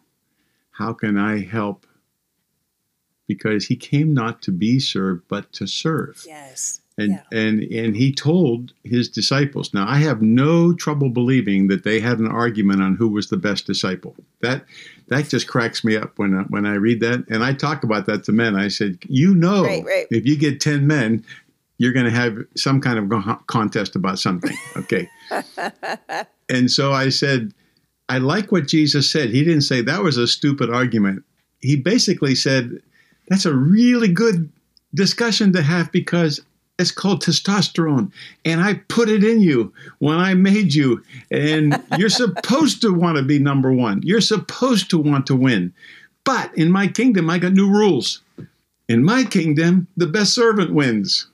How 0.72 0.92
can 0.92 1.18
I 1.18 1.40
help? 1.40 1.86
Because 3.26 3.66
he 3.66 3.76
came 3.76 4.14
not 4.14 4.42
to 4.42 4.52
be 4.52 4.78
served, 4.78 5.24
but 5.28 5.52
to 5.54 5.66
serve. 5.66 6.24
Yes. 6.26 6.81
And, 6.98 7.12
yeah. 7.12 7.38
and 7.38 7.62
and 7.62 7.96
he 7.96 8.12
told 8.12 8.74
his 8.84 9.08
disciples. 9.08 9.72
Now 9.72 9.88
I 9.88 9.96
have 9.96 10.20
no 10.20 10.74
trouble 10.74 11.08
believing 11.08 11.68
that 11.68 11.84
they 11.84 12.00
had 12.00 12.18
an 12.18 12.28
argument 12.28 12.82
on 12.82 12.96
who 12.96 13.08
was 13.08 13.28
the 13.28 13.38
best 13.38 13.66
disciple. 13.66 14.14
That 14.40 14.64
that 15.08 15.28
just 15.28 15.48
cracks 15.48 15.84
me 15.84 15.96
up 15.96 16.18
when 16.18 16.34
I, 16.36 16.42
when 16.42 16.66
I 16.66 16.74
read 16.74 17.00
that. 17.00 17.24
And 17.30 17.42
I 17.42 17.54
talk 17.54 17.82
about 17.82 18.04
that 18.06 18.24
to 18.24 18.32
men. 18.32 18.56
I 18.56 18.68
said, 18.68 18.98
you 19.08 19.34
know, 19.34 19.64
right, 19.64 19.84
right. 19.84 20.06
if 20.10 20.26
you 20.26 20.36
get 20.36 20.60
ten 20.60 20.86
men, 20.86 21.24
you're 21.78 21.92
going 21.92 22.06
to 22.06 22.12
have 22.12 22.38
some 22.56 22.80
kind 22.80 22.98
of 23.12 23.46
contest 23.46 23.96
about 23.96 24.18
something. 24.18 24.56
Okay. 24.76 25.08
and 26.48 26.70
so 26.70 26.92
I 26.92 27.08
said, 27.08 27.52
I 28.08 28.18
like 28.18 28.52
what 28.52 28.68
Jesus 28.68 29.10
said. 29.10 29.30
He 29.30 29.42
didn't 29.42 29.62
say 29.62 29.80
that 29.80 30.02
was 30.02 30.16
a 30.16 30.26
stupid 30.26 30.70
argument. 30.70 31.24
He 31.60 31.76
basically 31.76 32.34
said 32.34 32.80
that's 33.28 33.46
a 33.46 33.54
really 33.54 34.08
good 34.08 34.50
discussion 34.94 35.52
to 35.54 35.62
have 35.62 35.90
because 35.90 36.40
it's 36.82 36.90
called 36.90 37.22
testosterone. 37.22 38.12
And 38.44 38.60
I 38.60 38.74
put 38.88 39.08
it 39.08 39.24
in 39.24 39.40
you 39.40 39.72
when 40.00 40.18
I 40.18 40.34
made 40.34 40.74
you. 40.74 41.02
And 41.30 41.82
you're 41.96 42.10
supposed 42.10 42.82
to 42.82 42.92
want 42.92 43.16
to 43.16 43.22
be 43.22 43.38
number 43.38 43.72
one. 43.72 44.02
You're 44.04 44.20
supposed 44.20 44.90
to 44.90 44.98
want 44.98 45.26
to 45.28 45.36
win. 45.36 45.72
But 46.24 46.56
in 46.56 46.70
my 46.70 46.88
kingdom, 46.88 47.30
I 47.30 47.38
got 47.38 47.52
new 47.52 47.70
rules. 47.70 48.20
In 48.88 49.02
my 49.02 49.24
kingdom, 49.24 49.86
the 49.96 50.06
best 50.06 50.34
servant 50.34 50.74
wins. 50.74 51.28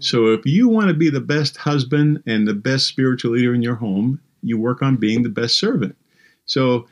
So 0.00 0.32
if 0.32 0.44
you 0.44 0.68
want 0.68 0.88
to 0.88 0.94
be 0.94 1.10
the 1.10 1.20
best 1.20 1.56
husband 1.56 2.22
and 2.26 2.48
the 2.48 2.54
best 2.54 2.86
spiritual 2.86 3.32
leader 3.32 3.54
in 3.54 3.62
your 3.62 3.76
home, 3.76 4.20
you 4.42 4.58
work 4.58 4.82
on 4.82 4.96
being 4.96 5.22
the 5.22 5.28
best 5.28 5.58
servant. 5.58 5.96
So 6.46 6.88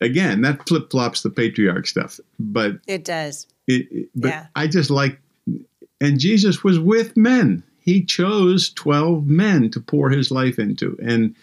again, 0.00 0.40
that 0.42 0.66
flip 0.66 0.90
flops 0.90 1.22
the 1.22 1.30
patriarch 1.30 1.86
stuff, 1.86 2.18
but 2.38 2.78
it 2.86 3.04
does. 3.04 3.46
It, 3.66 4.08
but 4.14 4.28
yeah. 4.28 4.46
I 4.56 4.66
just 4.66 4.88
like 4.90 5.20
and 6.00 6.20
Jesus 6.20 6.62
was 6.62 6.78
with 6.78 7.16
men. 7.16 7.62
He 7.80 8.04
chose 8.04 8.70
12 8.70 9.26
men 9.26 9.70
to 9.70 9.80
pour 9.80 10.10
his 10.10 10.30
life 10.30 10.58
into. 10.58 10.96
And 11.02 11.34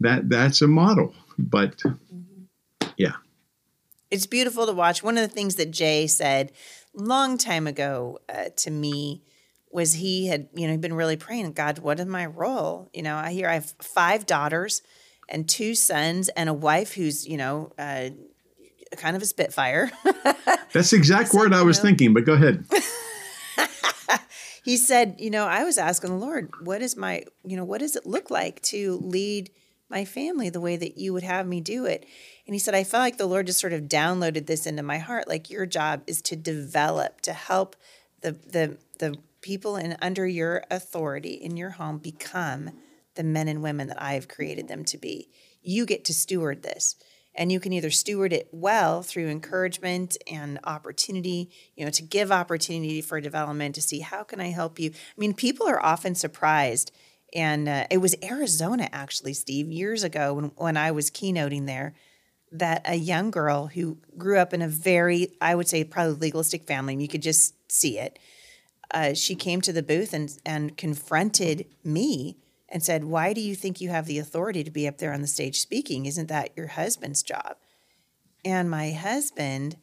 that 0.00 0.28
that's 0.28 0.62
a 0.62 0.68
model. 0.68 1.14
But 1.38 1.82
yeah. 2.96 3.12
It's 4.10 4.26
beautiful 4.26 4.66
to 4.66 4.72
watch. 4.72 5.02
One 5.02 5.16
of 5.16 5.22
the 5.22 5.34
things 5.34 5.56
that 5.56 5.70
Jay 5.70 6.06
said 6.06 6.52
long 6.94 7.38
time 7.38 7.66
ago 7.66 8.18
uh, 8.28 8.50
to 8.56 8.70
me 8.70 9.22
was 9.70 9.94
he 9.94 10.26
had, 10.26 10.48
you 10.54 10.68
know, 10.68 10.76
been 10.76 10.92
really 10.92 11.16
praying, 11.16 11.52
God, 11.52 11.78
what 11.78 11.98
is 11.98 12.06
my 12.06 12.26
role? 12.26 12.90
You 12.92 13.02
know, 13.02 13.16
I 13.16 13.32
hear 13.32 13.48
I 13.48 13.54
have 13.54 13.72
five 13.80 14.26
daughters 14.26 14.82
and 15.28 15.48
two 15.48 15.74
sons 15.74 16.28
and 16.30 16.48
a 16.48 16.54
wife 16.54 16.92
who's 16.92 17.26
you 17.26 17.38
know 17.38 17.72
uh, 17.78 18.10
kind 18.96 19.16
of 19.16 19.22
a 19.22 19.26
spitfire. 19.26 19.90
That's 20.72 20.90
the 20.90 20.96
exact 20.96 21.32
word 21.34 21.52
I 21.54 21.62
was 21.62 21.78
know. 21.78 21.88
thinking, 21.88 22.14
but 22.14 22.24
go 22.24 22.34
ahead. 22.34 22.64
he 24.62 24.76
said, 24.76 25.16
you 25.18 25.30
know, 25.30 25.46
I 25.46 25.64
was 25.64 25.78
asking 25.78 26.10
the 26.10 26.24
Lord, 26.24 26.50
what 26.62 26.82
is 26.82 26.96
my, 26.96 27.24
you 27.44 27.56
know, 27.56 27.64
what 27.64 27.80
does 27.80 27.96
it 27.96 28.06
look 28.06 28.30
like 28.30 28.62
to 28.62 28.98
lead 29.02 29.50
my 29.88 30.04
family 30.04 30.48
the 30.48 30.60
way 30.60 30.76
that 30.76 30.96
you 30.96 31.12
would 31.12 31.24
have 31.24 31.46
me 31.46 31.60
do 31.60 31.84
it? 31.84 32.06
And 32.46 32.54
he 32.54 32.58
said, 32.58 32.74
I 32.74 32.84
felt 32.84 33.02
like 33.02 33.18
the 33.18 33.26
Lord 33.26 33.46
just 33.46 33.60
sort 33.60 33.72
of 33.72 33.82
downloaded 33.82 34.46
this 34.46 34.66
into 34.66 34.82
my 34.82 34.98
heart. 34.98 35.28
Like 35.28 35.50
your 35.50 35.66
job 35.66 36.02
is 36.06 36.22
to 36.22 36.36
develop, 36.36 37.20
to 37.22 37.32
help 37.32 37.76
the 38.20 38.32
the 38.32 38.78
the 38.98 39.16
people 39.40 39.76
in 39.76 39.96
under 40.00 40.26
your 40.26 40.64
authority 40.70 41.34
in 41.34 41.56
your 41.56 41.70
home 41.70 41.98
become 41.98 42.70
the 43.16 43.24
men 43.24 43.48
and 43.48 43.62
women 43.62 43.88
that 43.88 44.00
I 44.00 44.14
have 44.14 44.28
created 44.28 44.68
them 44.68 44.84
to 44.86 44.96
be. 44.96 45.28
You 45.60 45.84
get 45.84 46.04
to 46.06 46.14
steward 46.14 46.62
this. 46.62 46.96
And 47.34 47.50
you 47.50 47.60
can 47.60 47.72
either 47.72 47.90
steward 47.90 48.32
it 48.32 48.48
well 48.52 49.02
through 49.02 49.28
encouragement 49.28 50.18
and 50.30 50.58
opportunity, 50.64 51.50
you 51.76 51.84
know, 51.84 51.90
to 51.90 52.02
give 52.02 52.30
opportunity 52.30 53.00
for 53.00 53.20
development, 53.20 53.74
to 53.76 53.82
see 53.82 54.00
how 54.00 54.22
can 54.22 54.40
I 54.40 54.48
help 54.48 54.78
you. 54.78 54.90
I 54.90 55.20
mean, 55.20 55.32
people 55.32 55.66
are 55.66 55.82
often 55.82 56.14
surprised. 56.14 56.92
And 57.34 57.68
uh, 57.68 57.86
it 57.90 57.98
was 57.98 58.14
Arizona, 58.22 58.88
actually, 58.92 59.32
Steve, 59.32 59.70
years 59.70 60.04
ago 60.04 60.34
when, 60.34 60.44
when 60.56 60.76
I 60.76 60.90
was 60.90 61.10
keynoting 61.10 61.66
there, 61.66 61.94
that 62.52 62.82
a 62.84 62.96
young 62.96 63.30
girl 63.30 63.68
who 63.68 63.96
grew 64.18 64.38
up 64.38 64.52
in 64.52 64.60
a 64.60 64.68
very, 64.68 65.32
I 65.40 65.54
would 65.54 65.68
say, 65.68 65.84
probably 65.84 66.14
legalistic 66.14 66.64
family, 66.64 66.92
and 66.92 67.02
you 67.02 67.08
could 67.08 67.22
just 67.22 67.54
see 67.72 67.98
it. 67.98 68.18
Uh, 68.90 69.14
she 69.14 69.34
came 69.34 69.62
to 69.62 69.72
the 69.72 69.82
booth 69.82 70.12
and 70.12 70.36
and 70.44 70.76
confronted 70.76 71.64
me 71.82 72.36
and 72.72 72.82
said, 72.82 73.04
"Why 73.04 73.32
do 73.32 73.40
you 73.40 73.54
think 73.54 73.80
you 73.80 73.90
have 73.90 74.06
the 74.06 74.18
authority 74.18 74.64
to 74.64 74.70
be 74.70 74.88
up 74.88 74.98
there 74.98 75.12
on 75.12 75.20
the 75.20 75.28
stage 75.28 75.60
speaking? 75.60 76.06
Isn't 76.06 76.28
that 76.28 76.56
your 76.56 76.68
husband's 76.68 77.22
job?" 77.22 77.56
And 78.44 78.70
my 78.70 78.90
husband, 78.90 79.76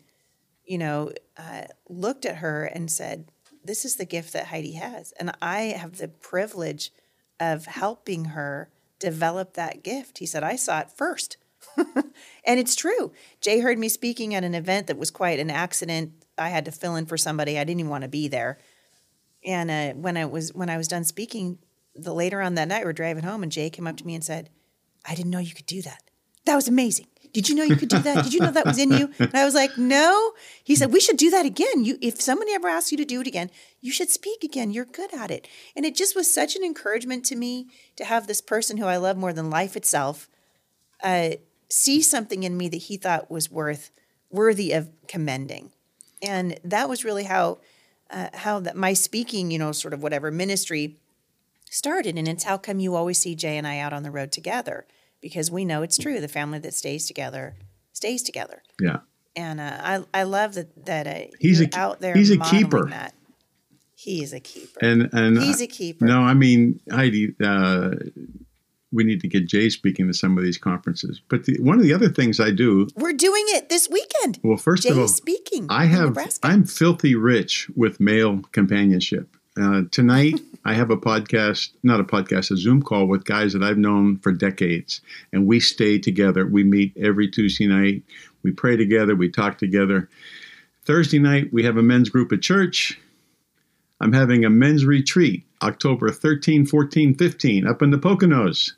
you 0.65 0.79
know, 0.79 1.13
uh, 1.37 1.65
looked 1.87 2.25
at 2.25 2.37
her 2.37 2.65
and 2.65 2.91
said, 2.91 3.31
"This 3.63 3.85
is 3.85 3.95
the 3.95 4.05
gift 4.05 4.33
that 4.33 4.47
Heidi 4.47 4.73
has, 4.73 5.13
and 5.13 5.31
I 5.41 5.61
have 5.61 5.97
the 5.97 6.07
privilege 6.07 6.91
of 7.39 7.67
helping 7.67 8.25
her 8.25 8.71
develop 8.97 9.53
that 9.53 9.83
gift." 9.83 10.17
He 10.17 10.25
said, 10.25 10.43
"I 10.43 10.55
saw 10.55 10.79
it 10.79 10.91
first. 10.91 11.37
and 11.77 12.59
it's 12.59 12.75
true. 12.75 13.11
Jay 13.41 13.59
heard 13.59 13.77
me 13.77 13.89
speaking 13.89 14.33
at 14.33 14.43
an 14.43 14.55
event 14.55 14.87
that 14.87 14.97
was 14.97 15.11
quite 15.11 15.39
an 15.39 15.51
accident. 15.51 16.13
I 16.37 16.49
had 16.49 16.65
to 16.65 16.71
fill 16.71 16.95
in 16.95 17.05
for 17.05 17.17
somebody. 17.17 17.59
I 17.59 17.63
didn't 17.63 17.81
even 17.81 17.89
want 17.89 18.03
to 18.03 18.09
be 18.09 18.27
there. 18.27 18.57
And 19.45 19.69
uh, 19.69 19.93
when 19.99 20.17
I 20.17 20.25
was 20.25 20.53
when 20.53 20.69
I 20.69 20.77
was 20.77 20.87
done 20.87 21.03
speaking, 21.03 21.59
the 21.95 22.13
later 22.13 22.41
on 22.41 22.55
that 22.55 22.67
night, 22.67 22.85
we're 22.85 22.93
driving 22.93 23.23
home, 23.23 23.43
and 23.43 23.51
Jay 23.51 23.69
came 23.69 23.87
up 23.87 23.97
to 23.97 24.05
me 24.05 24.15
and 24.15 24.23
said, 24.23 24.49
"I 25.05 25.15
didn't 25.15 25.31
know 25.31 25.39
you 25.39 25.53
could 25.53 25.65
do 25.65 25.81
that. 25.81 26.03
That 26.45 26.55
was 26.55 26.67
amazing. 26.67 27.07
Did 27.31 27.47
you 27.47 27.53
know 27.53 27.63
you 27.63 27.75
could 27.75 27.89
do 27.89 27.99
that? 27.99 28.23
Did 28.23 28.33
you 28.33 28.39
know 28.39 28.51
that 28.51 28.65
was 28.65 28.79
in 28.79 28.91
you?" 28.91 29.11
And 29.19 29.35
I 29.35 29.45
was 29.45 29.53
like, 29.53 29.77
"No." 29.77 30.33
He 30.63 30.75
said, 30.75 30.93
"We 30.93 30.99
should 30.99 31.17
do 31.17 31.29
that 31.31 31.45
again. 31.45 31.85
You, 31.85 31.97
if 32.01 32.21
somebody 32.21 32.53
ever 32.53 32.67
asks 32.67 32.91
you 32.91 32.97
to 32.97 33.05
do 33.05 33.21
it 33.21 33.27
again, 33.27 33.51
you 33.81 33.91
should 33.91 34.09
speak 34.09 34.43
again. 34.43 34.71
You're 34.71 34.85
good 34.85 35.13
at 35.13 35.31
it." 35.31 35.47
And 35.75 35.85
it 35.85 35.95
just 35.95 36.15
was 36.15 36.31
such 36.31 36.55
an 36.55 36.63
encouragement 36.63 37.25
to 37.25 37.35
me 37.35 37.67
to 37.95 38.05
have 38.05 38.27
this 38.27 38.41
person 38.41 38.77
who 38.77 38.85
I 38.85 38.97
love 38.97 39.17
more 39.17 39.33
than 39.33 39.49
life 39.49 39.75
itself 39.75 40.29
uh, 41.03 41.31
see 41.69 42.01
something 42.01 42.43
in 42.43 42.57
me 42.57 42.69
that 42.69 42.77
he 42.77 42.97
thought 42.97 43.31
was 43.31 43.51
worth 43.51 43.91
worthy 44.31 44.71
of 44.71 44.89
commending, 45.07 45.71
and 46.21 46.59
that 46.63 46.89
was 46.89 47.03
really 47.03 47.23
how 47.23 47.59
uh, 48.09 48.29
how 48.33 48.59
that 48.59 48.75
my 48.75 48.93
speaking, 48.93 49.51
you 49.51 49.59
know, 49.59 49.71
sort 49.71 49.93
of 49.93 50.01
whatever 50.01 50.31
ministry 50.31 50.97
started, 51.69 52.17
and 52.17 52.27
it's 52.27 52.43
how 52.43 52.57
come 52.57 52.79
you 52.79 52.95
always 52.95 53.17
see 53.19 53.35
Jay 53.35 53.57
and 53.57 53.67
I 53.67 53.79
out 53.79 53.93
on 53.93 54.03
the 54.03 54.11
road 54.11 54.31
together 54.31 54.85
because 55.21 55.51
we 55.51 55.65
know 55.65 55.81
it's 55.81 55.97
true. 55.97 56.19
The 56.19 56.27
family 56.27 56.59
that 56.59 56.73
stays 56.73 57.05
together 57.05 57.55
stays 57.93 58.23
together, 58.23 58.63
Yeah. 58.79 58.97
and 59.35 59.59
uh, 59.59 59.77
I 59.81 60.03
I 60.13 60.23
love 60.23 60.53
that 60.55 60.85
that 60.85 61.07
uh, 61.07 61.27
He's 61.39 61.61
a 61.61 61.69
out 61.77 61.99
there. 61.99 62.13
he's 62.15 62.31
a 62.31 62.37
keeper. 62.37 62.87
That. 62.89 63.13
He 63.95 64.23
is 64.23 64.31
a 64.33 64.39
keeper. 64.39 64.79
And 64.81 65.09
and 65.13 65.37
He's 65.41 65.59
a 65.61 65.67
keeper. 65.67 66.05
No, 66.05 66.21
I 66.21 66.33
mean 66.33 66.79
Heidi. 66.91 67.35
Uh, 67.43 67.91
we 68.91 69.03
need 69.03 69.21
to 69.21 69.27
get 69.27 69.45
Jay 69.47 69.69
speaking 69.69 70.07
to 70.07 70.13
some 70.15 70.35
of 70.35 70.43
these 70.43 70.57
conferences. 70.57 71.21
But 71.29 71.43
the, 71.45 71.59
one 71.61 71.77
of 71.77 71.83
the 71.83 71.93
other 71.93 72.09
things 72.09 72.39
I 72.39 72.49
do, 72.49 72.87
We're 72.95 73.13
doing 73.13 73.43
it 73.49 73.69
this 73.69 73.87
weekend. 73.87 74.39
well, 74.41 74.57
first 74.57 74.81
Jay 74.81 74.89
of 74.89 74.97
all, 74.97 75.07
speaking. 75.07 75.67
I 75.69 75.85
have 75.85 76.05
Nebraska. 76.05 76.47
I'm 76.47 76.63
filthy 76.63 77.13
rich 77.13 77.69
with 77.75 77.99
male 77.99 78.41
companionship. 78.51 79.29
Uh, 79.61 79.83
tonight 79.91 80.39
I 80.65 80.73
have 80.73 80.91
a 80.91 80.97
podcast, 80.97 81.71
not 81.83 81.99
a 81.99 82.03
podcast, 82.03 82.51
a 82.51 82.57
Zoom 82.57 82.81
call 82.81 83.07
with 83.07 83.23
guys 83.23 83.53
that 83.53 83.63
I've 83.63 83.77
known 83.77 84.19
for 84.19 84.31
decades, 84.31 85.01
and 85.31 85.47
we 85.47 85.59
stay 85.59 85.99
together. 85.99 86.45
We 86.45 86.63
meet 86.63 86.93
every 86.97 87.29
Tuesday 87.29 87.67
night. 87.67 88.03
We 88.43 88.51
pray 88.51 88.77
together. 88.77 89.15
We 89.15 89.29
talk 89.29 89.57
together. 89.57 90.09
Thursday 90.83 91.19
night 91.19 91.53
we 91.53 91.63
have 91.63 91.77
a 91.77 91.83
men's 91.83 92.09
group 92.09 92.31
at 92.31 92.41
church. 92.41 92.99
I'm 94.01 94.13
having 94.13 94.45
a 94.45 94.49
men's 94.49 94.85
retreat 94.85 95.45
October 95.61 96.09
13, 96.09 96.65
14, 96.65 97.15
15 97.15 97.67
up 97.67 97.81
in 97.81 97.91
the 97.91 97.97
Poconos. 97.97 98.73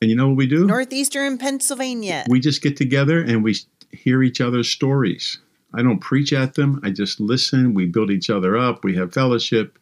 And 0.00 0.10
you 0.10 0.16
know 0.16 0.28
what 0.28 0.36
we 0.36 0.46
do? 0.46 0.64
Northeastern 0.64 1.38
Pennsylvania. 1.38 2.24
we 2.28 2.38
just 2.38 2.62
get 2.62 2.76
together 2.76 3.20
and 3.20 3.42
we 3.42 3.56
hear 3.90 4.22
each 4.22 4.40
other's 4.40 4.70
stories. 4.70 5.38
I 5.74 5.82
don't 5.82 5.98
preach 5.98 6.32
at 6.32 6.54
them. 6.54 6.80
I 6.82 6.90
just 6.90 7.20
listen. 7.20 7.74
We 7.74 7.86
build 7.86 8.10
each 8.10 8.30
other 8.30 8.56
up. 8.56 8.84
We 8.84 8.96
have 8.96 9.12
fellowship. 9.12 9.78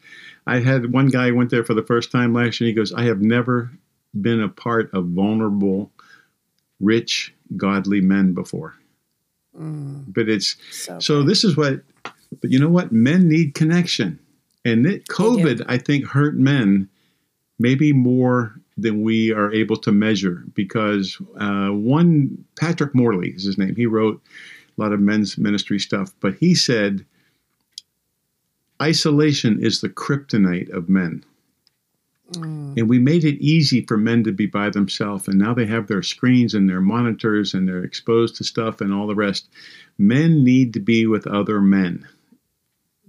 I 0.46 0.60
had 0.60 0.92
one 0.92 1.08
guy 1.08 1.30
went 1.32 1.50
there 1.50 1.64
for 1.64 1.74
the 1.74 1.82
first 1.82 2.12
time 2.12 2.32
last 2.32 2.60
year. 2.60 2.68
He 2.68 2.74
goes, 2.74 2.92
I 2.92 3.02
have 3.04 3.20
never 3.20 3.70
been 4.20 4.40
a 4.40 4.48
part 4.48 4.92
of 4.94 5.06
vulnerable, 5.06 5.90
rich, 6.80 7.34
godly 7.56 8.00
men 8.00 8.32
before. 8.32 8.74
But 10.12 10.28
it's 10.28 10.56
So 10.70 10.98
so 11.00 11.22
this 11.22 11.44
is 11.44 11.56
what, 11.56 11.80
but 12.40 12.50
you 12.50 12.58
know 12.58 12.68
what? 12.68 12.92
Men 12.92 13.28
need 13.28 13.54
connection. 13.54 14.18
And 14.64 14.84
that 14.84 15.06
COVID, 15.06 15.64
I 15.68 15.78
think, 15.78 16.06
hurt 16.06 16.36
men 16.36 16.88
maybe 17.58 17.92
more 17.92 18.60
than 18.76 19.02
we 19.02 19.32
are 19.32 19.52
able 19.52 19.76
to 19.78 19.92
measure 19.92 20.44
because 20.54 21.16
uh, 21.38 21.68
one, 21.68 22.44
Patrick 22.58 22.94
Morley 22.94 23.30
is 23.30 23.44
his 23.44 23.56
name. 23.56 23.74
He 23.74 23.86
wrote 23.86 24.20
a 24.76 24.80
lot 24.80 24.92
of 24.92 25.00
men's 25.00 25.38
ministry 25.38 25.78
stuff, 25.78 26.12
but 26.20 26.34
he 26.34 26.54
said, 26.54 27.06
isolation 28.80 29.62
is 29.62 29.80
the 29.80 29.88
kryptonite 29.88 30.70
of 30.70 30.88
men. 30.88 31.24
Mm. 32.32 32.76
And 32.76 32.88
we 32.88 32.98
made 32.98 33.24
it 33.24 33.40
easy 33.40 33.82
for 33.82 33.96
men 33.96 34.24
to 34.24 34.32
be 34.32 34.46
by 34.46 34.70
themselves, 34.70 35.28
and 35.28 35.38
now 35.38 35.54
they 35.54 35.66
have 35.66 35.86
their 35.86 36.02
screens 36.02 36.54
and 36.54 36.68
their 36.68 36.80
monitors 36.80 37.54
and 37.54 37.68
they're 37.68 37.84
exposed 37.84 38.36
to 38.36 38.44
stuff 38.44 38.80
and 38.80 38.92
all 38.92 39.06
the 39.06 39.14
rest. 39.14 39.48
Men 39.98 40.42
need 40.42 40.74
to 40.74 40.80
be 40.80 41.06
with 41.06 41.26
other 41.26 41.60
men. 41.60 42.06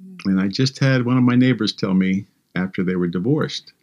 Mm. 0.01 0.17
And 0.25 0.39
I 0.39 0.47
just 0.47 0.79
had 0.79 1.05
one 1.05 1.17
of 1.17 1.23
my 1.23 1.35
neighbors 1.35 1.73
tell 1.73 1.93
me 1.93 2.25
after 2.55 2.83
they 2.83 2.95
were 2.95 3.07
divorced, 3.07 3.73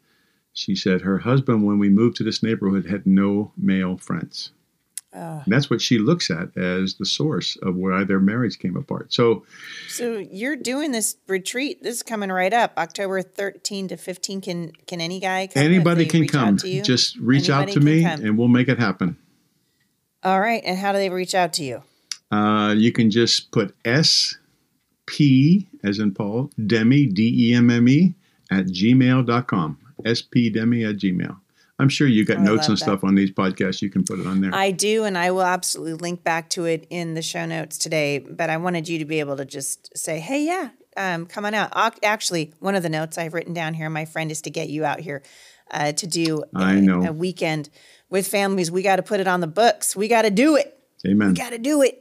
she 0.53 0.77
said 0.77 1.01
her 1.01 1.18
husband, 1.18 1.64
when 1.64 1.79
we 1.79 1.88
moved 1.88 2.16
to 2.16 2.25
this 2.25 2.42
neighborhood, 2.42 2.87
had 2.87 3.07
no 3.07 3.53
male 3.57 3.97
friends. 3.97 4.51
And 5.14 5.53
that's 5.53 5.70
what 5.70 5.81
she 5.81 5.98
looks 5.98 6.31
at 6.31 6.57
as 6.57 6.96
the 6.96 7.07
source 7.07 7.57
of 7.62 7.77
why 7.77 8.05
their 8.05 8.20
marriage 8.20 8.59
came 8.59 8.77
apart. 8.77 9.12
So, 9.12 9.44
So 9.88 10.18
you're 10.18 10.57
doing 10.57 10.92
this 10.92 11.16
retreat. 11.29 11.83
This 11.83 11.96
is 11.96 12.03
coming 12.03 12.31
right 12.31 12.53
up, 12.53 12.72
October 12.77 13.22
13 13.22 13.88
to 13.88 13.96
15. 13.96 14.40
Can 14.40 14.72
can 14.87 15.00
any 15.00 15.20
guy 15.20 15.46
come? 15.46 15.62
anybody 15.62 16.07
can 16.07 16.22
reach 16.22 16.35
out 16.35 16.44
come. 16.44 16.57
to 16.59 16.68
you? 16.68 16.83
Just 16.83 17.16
reach 17.18 17.48
out 17.48 17.68
to 17.68 17.81
me 17.81 18.03
come. 18.03 18.20
and 18.20 18.37
we'll 18.37 18.48
make 18.48 18.68
it 18.68 18.79
happen. 18.79 19.16
All 20.22 20.40
right. 20.40 20.62
And 20.64 20.79
how 20.79 20.92
do 20.92 20.98
they 20.98 21.11
reach 21.11 21.35
out 21.35 21.53
to 21.55 21.64
you? 21.64 21.83
Uh, 22.31 22.74
you 22.77 22.90
can 22.90 23.11
just 23.11 23.53
put 23.53 23.74
S 23.85 24.37
P 25.07 25.68
as 25.85 25.98
in 25.98 26.12
Paul, 26.14 26.50
Demme, 26.66 27.12
D 27.12 27.50
E 27.50 27.55
M 27.55 27.70
M 27.70 27.88
E, 27.88 28.14
at 28.50 28.66
gmail.com. 28.66 29.79
SP 30.03 30.50
Demme 30.53 30.85
at 30.85 30.96
gmail. 30.96 31.37
I'm 31.79 31.89
sure 31.89 32.07
you 32.07 32.25
got 32.25 32.39
I 32.39 32.43
notes 32.43 32.69
and 32.69 32.77
that. 32.77 32.83
stuff 32.83 33.03
on 33.03 33.15
these 33.15 33.33
podcasts. 33.33 33.83
You 33.83 33.91
can 33.91 34.05
put 34.05 34.21
it 34.21 34.27
on 34.27 34.41
there. 34.41 34.55
I 34.55 34.71
do, 34.71 35.05
and 35.05 35.19
I 35.19 35.31
will 35.33 35.43
absolutely 35.43 35.95
link 35.95 36.23
back 36.23 36.49
to 36.51 36.67
it 36.67 36.87
in 36.89 37.15
the 37.15 37.23
show 37.23 37.47
notes 37.47 37.79
today. 37.79 38.21
But 38.21 38.49
I 38.49 38.57
wanted 38.59 38.89
you 38.89 38.99
to 38.99 39.05
be 39.05 39.21
able 39.21 39.37
to 39.37 39.45
just 39.45 39.97
say, 39.97 40.21
"Hey, 40.21 40.45
yeah, 40.45 40.71
um, 40.97 41.27
come 41.27 41.45
on 41.45 41.55
out." 41.55 41.99
Actually, 42.03 42.53
one 42.61 42.77
of 42.77 42.83
the 42.83 42.89
notes 42.89 43.19
I've 43.19 43.35
written 43.35 43.55
down 43.55 43.75
here, 43.75 43.91
my 43.91 44.05
friend, 44.05 44.31
is 44.31 44.41
to 44.43 44.51
get 44.51 44.69
you 44.69 44.85
out 44.85 45.01
here 45.01 45.23
uh, 45.71 45.93
to 45.93 46.07
do 46.07 46.45
a, 46.55 46.59
I 46.59 46.81
know. 46.81 47.03
a 47.05 47.13
weekend 47.13 47.71
with 48.09 48.29
families. 48.29 48.71
We 48.71 48.83
got 48.83 48.97
to 48.97 49.03
put 49.03 49.21
it 49.21 49.27
on 49.27 49.41
the 49.41 49.49
books. 49.49 49.97
We 49.97 50.07
got 50.07 50.23
to 50.23 50.31
do 50.31 50.57
it. 50.57 50.79
Amen. 51.07 51.29
We 51.29 51.35
got 51.35 51.51
to 51.51 51.59
do 51.59 51.83
it. 51.83 52.01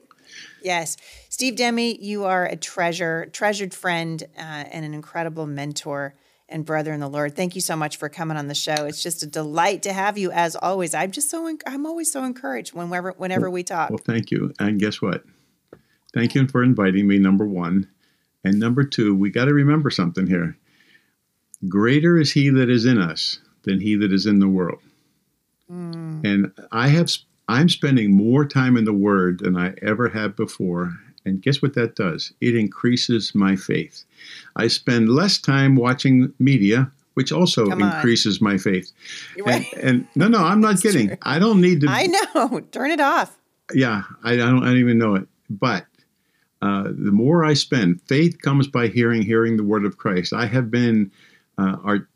Yes. 0.63 0.97
Steve 1.29 1.55
Demme, 1.55 1.79
you 1.79 2.23
are 2.23 2.45
a 2.45 2.55
treasure, 2.55 3.25
treasured 3.33 3.73
friend, 3.73 4.23
uh, 4.37 4.41
and 4.41 4.85
an 4.85 4.93
incredible 4.93 5.45
mentor 5.45 6.15
and 6.53 6.65
brother 6.65 6.93
in 6.93 6.99
the 6.99 7.09
Lord. 7.09 7.35
Thank 7.35 7.55
you 7.55 7.61
so 7.61 7.75
much 7.75 7.97
for 7.97 8.07
coming 8.07 8.37
on 8.37 8.47
the 8.47 8.55
show. 8.55 8.85
It's 8.85 9.03
just 9.03 9.23
a 9.23 9.27
delight 9.27 9.81
to 9.83 9.93
have 9.93 10.17
you 10.17 10.31
as 10.31 10.55
always. 10.55 10.93
I'm 10.93 11.11
just 11.11 11.29
so, 11.29 11.53
I'm 11.65 11.85
always 11.85 12.11
so 12.11 12.23
encouraged 12.23 12.73
whenever, 12.73 13.11
whenever 13.17 13.49
we 13.49 13.63
talk. 13.63 13.89
Well, 13.89 13.99
thank 14.05 14.31
you. 14.31 14.53
And 14.59 14.79
guess 14.79 15.01
what? 15.01 15.23
Thank 16.13 16.35
you 16.35 16.47
for 16.47 16.63
inviting 16.63 17.07
me, 17.07 17.17
number 17.17 17.45
one. 17.45 17.89
And 18.43 18.59
number 18.59 18.83
two, 18.83 19.15
we 19.15 19.31
got 19.31 19.45
to 19.45 19.53
remember 19.53 19.89
something 19.89 20.27
here. 20.27 20.57
Greater 21.67 22.17
is 22.17 22.33
he 22.33 22.49
that 22.49 22.69
is 22.69 22.85
in 22.85 22.97
us 22.97 23.39
than 23.63 23.79
he 23.79 23.95
that 23.95 24.13
is 24.13 24.25
in 24.25 24.39
the 24.39 24.47
world. 24.47 24.79
Mm. 25.71 26.23
And 26.25 26.51
I 26.71 26.89
have 26.89 27.09
I'm 27.47 27.69
spending 27.69 28.11
more 28.11 28.45
time 28.45 28.77
in 28.77 28.85
the 28.85 28.93
Word 28.93 29.39
than 29.39 29.57
I 29.57 29.73
ever 29.81 30.09
have 30.09 30.35
before. 30.35 30.93
And 31.25 31.41
guess 31.41 31.61
what 31.61 31.73
that 31.75 31.95
does? 31.95 32.33
It 32.41 32.55
increases 32.55 33.33
my 33.33 33.55
faith. 33.55 34.03
I 34.55 34.67
spend 34.67 35.09
less 35.09 35.37
time 35.37 35.75
watching 35.75 36.33
media, 36.39 36.91
which 37.13 37.31
also 37.31 37.67
Come 37.67 37.81
on. 37.81 37.95
increases 37.95 38.41
my 38.41 38.57
faith. 38.57 38.91
You're 39.37 39.49
And, 39.49 39.63
right. 39.73 39.83
and 39.83 40.07
no, 40.15 40.27
no, 40.27 40.39
I'm 40.43 40.59
not 40.61 40.81
kidding. 40.81 41.07
true. 41.09 41.17
I 41.21 41.39
don't 41.39 41.61
need 41.61 41.81
to. 41.81 41.87
I 41.89 42.07
know. 42.07 42.59
Turn 42.71 42.91
it 42.91 42.99
off. 42.99 43.37
yeah, 43.73 44.03
I, 44.23 44.33
I 44.33 44.37
don't. 44.37 44.63
I 44.63 44.67
don't 44.67 44.77
even 44.79 44.97
know 44.97 45.15
it. 45.15 45.27
But 45.49 45.85
uh, 46.61 46.83
the 46.83 47.11
more 47.11 47.45
I 47.45 47.53
spend, 47.53 48.01
faith 48.01 48.41
comes 48.41 48.67
by 48.67 48.87
hearing, 48.87 49.21
hearing 49.21 49.57
the 49.57 49.63
word 49.63 49.85
of 49.85 49.97
Christ. 49.97 50.33
I 50.33 50.45
have 50.45 50.71
been, 50.71 51.11
uh, 51.57 51.77
our, 51.83 52.07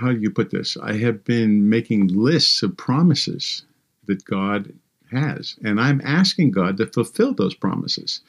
how 0.00 0.12
do 0.12 0.18
you 0.20 0.30
put 0.30 0.50
this? 0.50 0.76
I 0.82 0.94
have 0.98 1.24
been 1.24 1.68
making 1.68 2.08
lists 2.08 2.62
of 2.62 2.76
promises 2.76 3.62
that 4.06 4.24
God 4.24 4.72
has, 5.12 5.56
and 5.62 5.80
I'm 5.80 6.00
asking 6.04 6.52
God 6.52 6.76
to 6.78 6.86
fulfill 6.86 7.34
those 7.34 7.54
promises. 7.54 8.20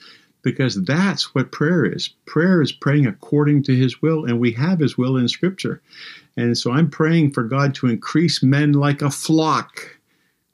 Because 0.41 0.83
that's 0.83 1.33
what 1.33 1.51
prayer 1.51 1.85
is. 1.85 2.09
Prayer 2.25 2.61
is 2.61 2.71
praying 2.71 3.07
according 3.07 3.63
to 3.63 3.75
His 3.75 3.99
will, 4.03 4.25
and 4.25 4.39
we 4.39 4.51
have 4.51 4.79
His 4.79 4.95
will 4.95 5.17
in 5.17 5.27
Scripture. 5.27 5.81
And 6.37 6.55
so 6.55 6.71
I'm 6.71 6.87
praying 6.89 7.31
for 7.31 7.43
God 7.43 7.73
to 7.75 7.87
increase 7.87 8.43
men 8.43 8.73
like 8.73 9.01
a 9.01 9.09
flock. 9.09 9.97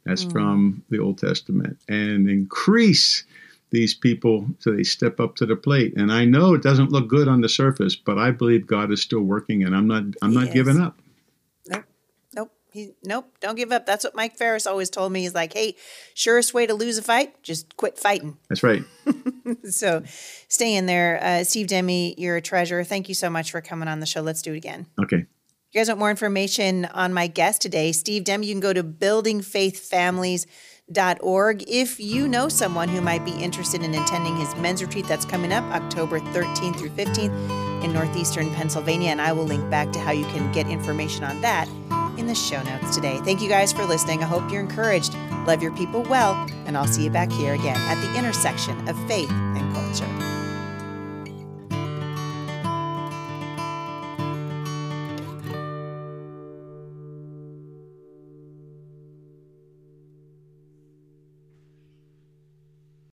That's 0.06 0.24
hmm. 0.24 0.30
from 0.30 0.84
the 0.90 1.00
Old 1.00 1.18
Testament. 1.18 1.78
And 1.90 2.30
increase 2.30 3.26
these 3.72 3.94
people 3.94 4.46
so 4.60 4.72
they 4.72 4.84
step 4.84 5.20
up 5.20 5.36
to 5.38 5.46
the 5.46 5.56
plate. 5.56 5.94
And 5.96 6.12
I 6.12 6.26
know 6.26 6.54
it 6.54 6.62
doesn't 6.62 6.92
look 6.92 7.08
good 7.08 7.28
on 7.28 7.42
the 7.42 7.50
surface, 7.50 7.96
but 7.96 8.18
I 8.18 8.32
believe 8.32 8.68
God 8.68 8.92
is 8.92 9.02
still 9.02 9.22
working 9.22 9.64
and 9.64 9.76
I'm 9.76 9.88
not 9.88 10.04
I'm 10.22 10.32
He 10.32 10.36
not 10.36 10.48
is. 10.48 10.54
giving 10.54 10.80
up. 10.80 11.01
He, 12.72 12.94
nope. 13.04 13.26
Don't 13.42 13.56
give 13.56 13.74
up. 13.74 13.86
That's 13.86 14.06
what 14.06 14.16
Mike 14.16 14.38
Farris 14.38 14.66
always 14.66 14.90
told 14.90 15.12
me. 15.12 15.20
He's 15.22 15.36
like, 15.36 15.52
hey, 15.52 15.76
surest 16.14 16.54
way 16.54 16.66
to 16.66 16.74
lose 16.74 16.98
a 16.98 17.02
fight, 17.02 17.44
just 17.44 17.76
quit 17.76 18.00
fighting. 18.00 18.38
That's 18.50 18.64
right. 18.64 18.84
So 19.70 20.04
stay 20.48 20.76
in 20.76 20.86
there. 20.86 21.20
Uh, 21.22 21.44
Steve 21.44 21.68
Demme, 21.68 22.14
you're 22.18 22.38
a 22.38 22.42
treasure. 22.42 22.86
Thank 22.86 23.10
you 23.10 23.16
so 23.16 23.30
much 23.30 23.52
for 23.52 23.60
coming 23.60 23.90
on 23.90 24.00
the 24.00 24.06
show. 24.06 24.22
Let's 24.22 24.42
do 24.42 24.54
it 24.54 24.58
again. 24.58 24.86
Okay. 25.02 25.18
you 25.18 25.26
guys 25.74 25.90
want 25.90 26.00
more 26.00 26.10
information 26.10 26.86
on 26.86 27.14
my 27.14 27.28
guest 27.28 27.62
today, 27.62 27.92
Steve 27.92 28.24
Demme, 28.24 28.44
you 28.44 28.54
can 28.54 28.62
go 28.62 28.72
to 28.72 28.82
buildingfaithfamilies.org. 28.84 31.64
If 31.68 32.00
you 32.00 32.28
know 32.30 32.48
someone 32.48 32.88
who 32.88 33.02
might 33.02 33.26
be 33.26 33.32
interested 33.32 33.84
in 33.84 33.94
attending 33.94 34.38
his 34.38 34.56
men's 34.56 34.82
retreat 34.82 35.08
that's 35.08 35.26
coming 35.26 35.52
up 35.52 35.66
October 35.66 36.22
13th 36.22 36.80
through 36.80 36.92
15th 36.92 37.84
in 37.84 37.92
northeastern 37.92 38.50
Pennsylvania, 38.54 39.10
and 39.10 39.20
I 39.22 39.34
will 39.34 39.44
link 39.46 39.70
back 39.70 39.92
to 39.92 40.00
how 40.00 40.12
you 40.12 40.26
can 40.28 40.50
get 40.54 40.68
information 40.68 41.26
on 41.26 41.42
that 41.42 41.68
in 42.22 42.28
the 42.28 42.36
show 42.36 42.62
notes 42.62 42.96
today. 42.96 43.20
Thank 43.26 43.42
you 43.42 43.50
guys 43.50 43.74
for 43.74 43.84
listening. 43.84 44.24
I 44.24 44.28
hope 44.28 44.50
you're 44.52 44.62
encouraged. 44.62 45.16
Love 45.48 45.62
your 45.62 45.74
people 45.74 46.04
well, 46.04 46.36
and 46.68 46.78
I'll 46.78 46.88
see 46.88 47.04
you 47.04 47.10
back 47.10 47.32
here 47.32 47.56
again 47.56 47.76
at 47.76 48.00
the 48.00 48.18
intersection 48.18 48.88
of 48.88 48.96
faith 49.08 49.32
and 49.32 49.74
culture. 49.74 50.31